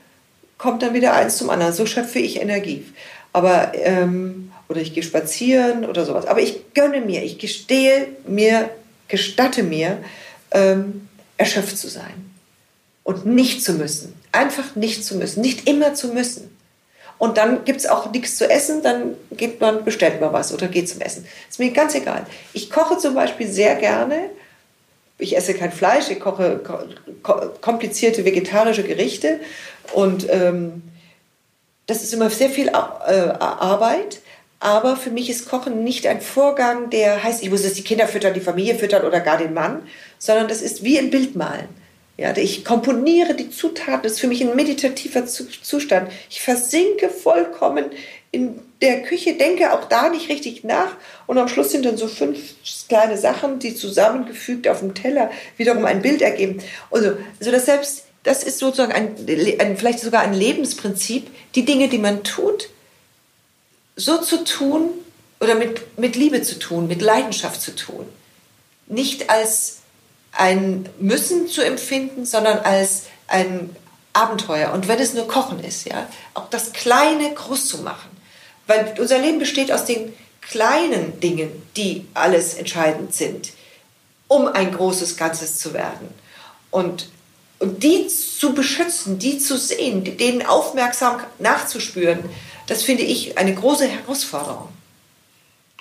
[0.63, 1.73] kommt dann wieder eins zum anderen.
[1.73, 2.87] So schöpfe ich Energie.
[3.33, 6.27] Aber, ähm, oder ich gehe spazieren oder sowas.
[6.27, 8.71] Aber ich gönne mir, ich gestehe mir,
[9.09, 9.99] gestatte mir,
[10.53, 12.31] ähm, erschöpft zu sein.
[13.03, 14.15] Und nicht zu müssen.
[14.31, 15.41] Einfach nicht zu müssen.
[15.41, 16.57] Nicht immer zu müssen.
[17.19, 20.69] Und dann gibt es auch nichts zu essen, dann geht man, bestellt man was oder
[20.69, 21.27] geht zum Essen.
[21.51, 22.25] Ist mir ganz egal.
[22.53, 24.31] Ich koche zum Beispiel sehr gerne.
[25.19, 26.61] Ich esse kein Fleisch, ich koche
[27.61, 29.41] komplizierte vegetarische Gerichte
[29.93, 30.83] und ähm,
[31.87, 34.21] das ist immer sehr viel äh, Arbeit.
[34.61, 38.07] Aber für mich ist Kochen nicht ein Vorgang, der heißt, ich muss jetzt die Kinder
[38.07, 39.83] füttern, die Familie füttern oder gar den Mann,
[40.19, 41.69] sondern das ist wie ein Bild malen.
[42.17, 46.13] Ja, ich komponiere die Zutaten, das ist für mich ein meditativer Zustand.
[46.31, 47.87] Ich versinke vollkommen
[48.31, 52.07] in der Küche, denke auch da nicht richtig nach und am Schluss sind dann so
[52.07, 52.39] fünf
[52.89, 56.63] kleine Sachen, die zusammengefügt auf dem Teller wiederum ein Bild ergeben.
[56.91, 59.17] Also, so dass selbst das ist sozusagen ein,
[59.59, 62.69] ein, vielleicht sogar ein Lebensprinzip, die Dinge, die man tut,
[63.97, 64.91] so zu tun
[65.41, 68.07] oder mit, mit Liebe zu tun, mit Leidenschaft zu tun.
[68.87, 69.79] Nicht als
[70.33, 73.75] ein Müssen zu empfinden, sondern als ein
[74.13, 74.73] Abenteuer.
[74.73, 78.11] Und wenn es nur Kochen ist, ja, auch das Kleine groß zu machen.
[78.67, 83.53] Weil unser Leben besteht aus den kleinen Dingen, die alles entscheidend sind,
[84.29, 86.09] um ein großes Ganzes zu werden.
[86.71, 87.09] Und
[87.63, 92.19] und die zu beschützen, die zu sehen, denen aufmerksam nachzuspüren,
[92.67, 94.69] das finde ich eine große Herausforderung.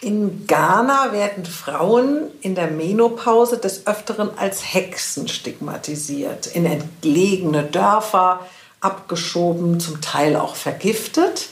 [0.01, 8.47] In Ghana werden Frauen in der Menopause des Öfteren als Hexen stigmatisiert, in entlegene Dörfer
[8.79, 11.49] abgeschoben, zum Teil auch vergiftet.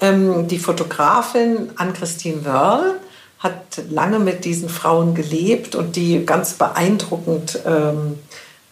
[0.00, 3.00] Ähm, die Fotografin Ann-Christine Wörl
[3.38, 8.18] hat lange mit diesen Frauen gelebt und die ganz beeindruckend ähm,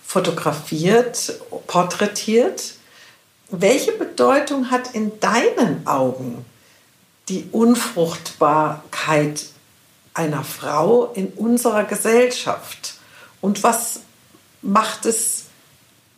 [0.09, 1.35] fotografiert,
[1.67, 2.77] porträtiert.
[3.51, 6.47] Welche Bedeutung hat in deinen Augen
[7.29, 9.45] die Unfruchtbarkeit
[10.15, 12.95] einer Frau in unserer Gesellschaft?
[13.43, 14.01] Und was
[14.63, 15.45] macht es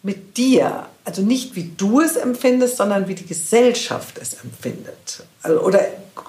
[0.04, 0.86] mit dir?
[1.04, 5.24] Also nicht wie du es empfindest, sondern wie die Gesellschaft es empfindet.
[5.42, 5.84] Also, oder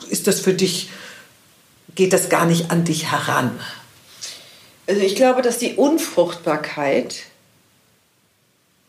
[0.10, 0.90] ist das für dich,
[1.94, 3.60] geht das gar nicht an dich heran?
[4.88, 7.26] Also ich glaube, dass die Unfruchtbarkeit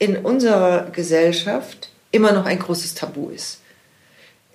[0.02, 3.60] in unserer Gesellschaft immer noch ein großes Tabu ist.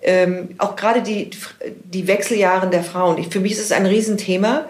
[0.01, 1.29] Ähm, auch gerade die,
[1.85, 3.17] die Wechseljahre der Frauen.
[3.17, 4.65] Ich, für mich ist es ein Riesenthema.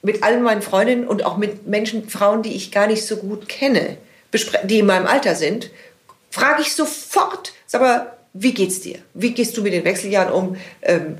[0.00, 3.50] Mit allen meinen Freundinnen und auch mit Menschen, Frauen, die ich gar nicht so gut
[3.50, 3.98] kenne,
[4.64, 5.70] die in meinem Alter sind,
[6.30, 9.00] frage ich sofort, sag mal, wie geht's dir?
[9.12, 10.56] Wie gehst du mit den Wechseljahren um?
[10.80, 11.18] Ähm,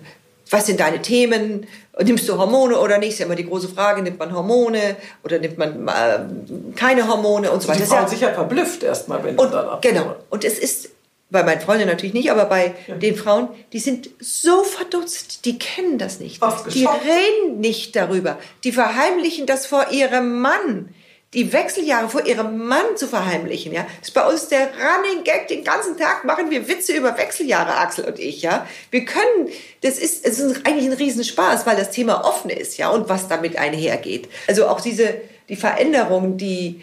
[0.51, 1.67] was sind deine Themen?
[2.03, 3.11] Nimmst du Hormone oder nicht?
[3.11, 4.03] Das ist ja immer die große Frage.
[4.03, 7.85] Nimmt man Hormone oder nimmt man äh, keine Hormone und so weiter?
[7.85, 10.17] Die ja, sicher verblüfft erstmal, wenn und, dann Genau.
[10.31, 10.91] Und es ist
[11.31, 12.95] bei meinen Freunden natürlich nicht, aber bei ja.
[12.97, 16.43] den Frauen, die sind so verdutzt, die kennen das nicht.
[16.73, 18.39] Die reden nicht darüber.
[18.63, 20.95] Die verheimlichen das vor ihrem Mann
[21.35, 23.87] die Wechseljahre vor ihrem Mann zu verheimlichen, ja.
[23.99, 25.49] Das ist bei uns der Running Gag.
[25.49, 28.67] Den ganzen Tag machen wir Witze über Wechseljahre, Axel und ich, ja.
[28.91, 29.51] Wir können,
[29.83, 33.29] das ist, es ist eigentlich ein Riesenspaß, weil das Thema offen ist, ja, und was
[33.29, 34.29] damit einhergeht.
[34.47, 35.15] Also auch diese,
[35.49, 36.83] die Veränderungen, die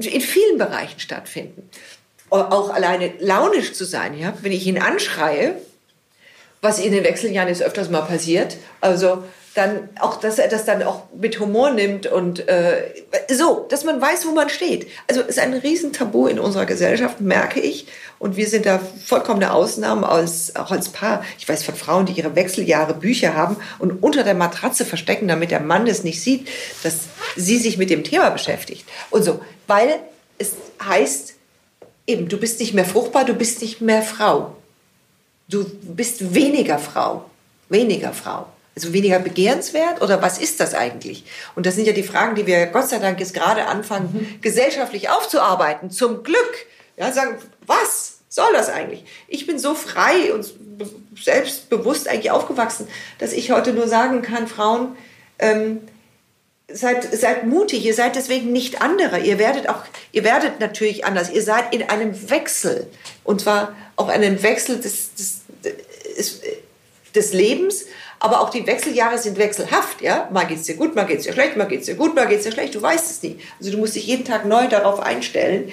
[0.00, 1.68] in vielen Bereichen stattfinden.
[2.30, 4.32] Auch alleine launisch zu sein, ja.
[4.40, 5.56] Wenn ich ihn anschreie,
[6.62, 9.24] was in den Wechseljahren ist öfters mal passiert, also,
[9.54, 12.90] dann auch, dass er das dann auch mit Humor nimmt und äh,
[13.30, 14.88] so, dass man weiß, wo man steht.
[15.08, 17.86] Also es ist ein Riesentabu in unserer Gesellschaft, merke ich.
[18.18, 21.24] Und wir sind da vollkommene Ausnahmen, als, auch als Paar.
[21.38, 25.50] Ich weiß von Frauen, die ihre Wechseljahre Bücher haben und unter der Matratze verstecken, damit
[25.50, 26.48] der Mann das nicht sieht,
[26.82, 27.00] dass
[27.36, 28.86] sie sich mit dem Thema beschäftigt.
[29.10, 29.98] Und so, weil
[30.38, 31.34] es heißt,
[32.06, 34.56] eben, du bist nicht mehr fruchtbar, du bist nicht mehr Frau.
[35.48, 37.28] Du bist weniger Frau.
[37.68, 38.46] Weniger Frau.
[38.74, 41.24] Also weniger begehrenswert oder was ist das eigentlich?
[41.54, 44.40] Und das sind ja die Fragen, die wir Gott sei Dank jetzt gerade anfangen, mhm.
[44.40, 45.90] gesellschaftlich aufzuarbeiten.
[45.90, 46.66] Zum Glück.
[46.96, 49.04] Ja, sagen, was soll das eigentlich?
[49.28, 50.50] Ich bin so frei und
[51.22, 54.96] selbstbewusst eigentlich aufgewachsen, dass ich heute nur sagen kann, Frauen,
[55.38, 55.80] ähm,
[56.72, 59.20] seid, seid mutig, ihr seid deswegen nicht andere.
[59.20, 61.30] Ihr werdet auch, ihr werdet natürlich anders.
[61.30, 62.86] Ihr seid in einem Wechsel.
[63.24, 65.40] Und zwar auch einen Wechsel des, des,
[66.16, 66.40] des,
[67.14, 67.84] des Lebens,
[68.22, 70.28] aber auch die Wechseljahre sind wechselhaft, ja.
[70.32, 72.52] Mal geht's dir gut, mal geht's dir schlecht, mal geht's dir gut, mal geht's dir
[72.52, 72.72] schlecht.
[72.72, 73.40] Du weißt es nie.
[73.58, 75.72] Also du musst dich jeden Tag neu darauf einstellen.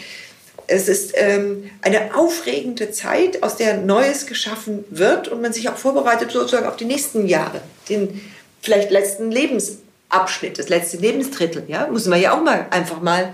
[0.66, 5.78] Es ist ähm, eine aufregende Zeit, aus der Neues geschaffen wird und man sich auch
[5.78, 8.20] vorbereitet sozusagen auf die nächsten Jahre, den
[8.64, 13.32] vielleicht letzten Lebensabschnitt, das letzte Lebensdrittel, ja, muss man ja auch mal einfach mal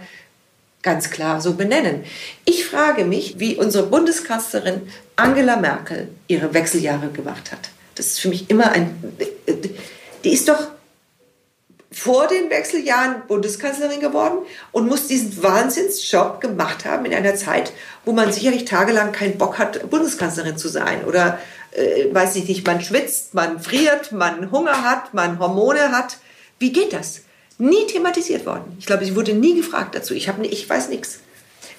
[0.82, 2.03] ganz klar so benennen.
[2.43, 4.82] Ich frage mich, wie unsere Bundeskanzlerin
[5.16, 7.70] Angela Merkel ihre Wechseljahre gemacht hat.
[7.95, 8.95] Das ist für mich immer ein.
[10.23, 10.59] Die ist doch
[11.91, 14.39] vor den Wechseljahren Bundeskanzlerin geworden
[14.73, 17.71] und muss diesen Wahnsinnsjob gemacht haben in einer Zeit,
[18.03, 21.05] wo man sicherlich tagelang keinen Bock hat, Bundeskanzlerin zu sein.
[21.05, 21.39] Oder,
[21.71, 26.17] äh, weiß ich nicht, man schwitzt, man friert, man Hunger hat, man Hormone hat.
[26.59, 27.21] Wie geht das?
[27.57, 28.75] Nie thematisiert worden.
[28.77, 30.13] Ich glaube, sie wurde nie gefragt dazu.
[30.13, 31.19] Ich, hab, ich weiß nichts.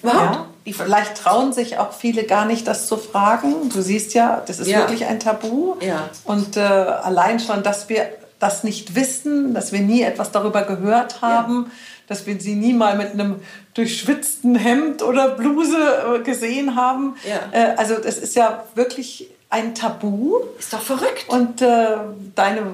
[0.01, 0.47] Überhaupt.
[0.65, 3.69] Ja, vielleicht trauen sich auch viele gar nicht, das zu fragen.
[3.69, 4.79] Du siehst ja, das ist ja.
[4.79, 5.75] wirklich ein Tabu.
[5.79, 6.09] Ja.
[6.23, 8.07] Und äh, allein schon, dass wir
[8.39, 11.71] das nicht wissen, dass wir nie etwas darüber gehört haben, ja.
[12.07, 13.37] dass wir sie nie mal mit einem
[13.73, 17.15] durchschwitzten Hemd oder Bluse äh, gesehen haben.
[17.27, 17.59] Ja.
[17.59, 20.37] Äh, also das ist ja wirklich ein Tabu.
[20.59, 21.29] Ist doch verrückt.
[21.29, 21.97] Und äh,
[22.35, 22.73] deine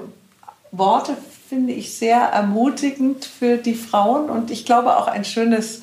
[0.72, 1.16] Worte
[1.48, 5.82] finde ich sehr ermutigend für die Frauen und ich glaube auch ein schönes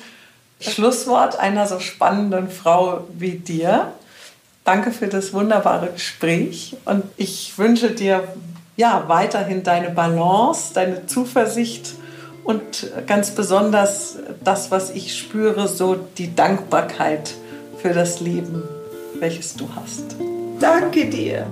[0.62, 3.92] Schlusswort einer so spannenden Frau wie dir.
[4.64, 8.22] Danke für das wunderbare Gespräch und ich wünsche dir
[8.76, 11.94] ja weiterhin deine Balance, deine Zuversicht
[12.44, 17.34] und ganz besonders das, was ich spüre, so die Dankbarkeit
[17.78, 18.62] für das Leben,
[19.18, 20.16] welches du hast.
[20.60, 21.46] Danke dir.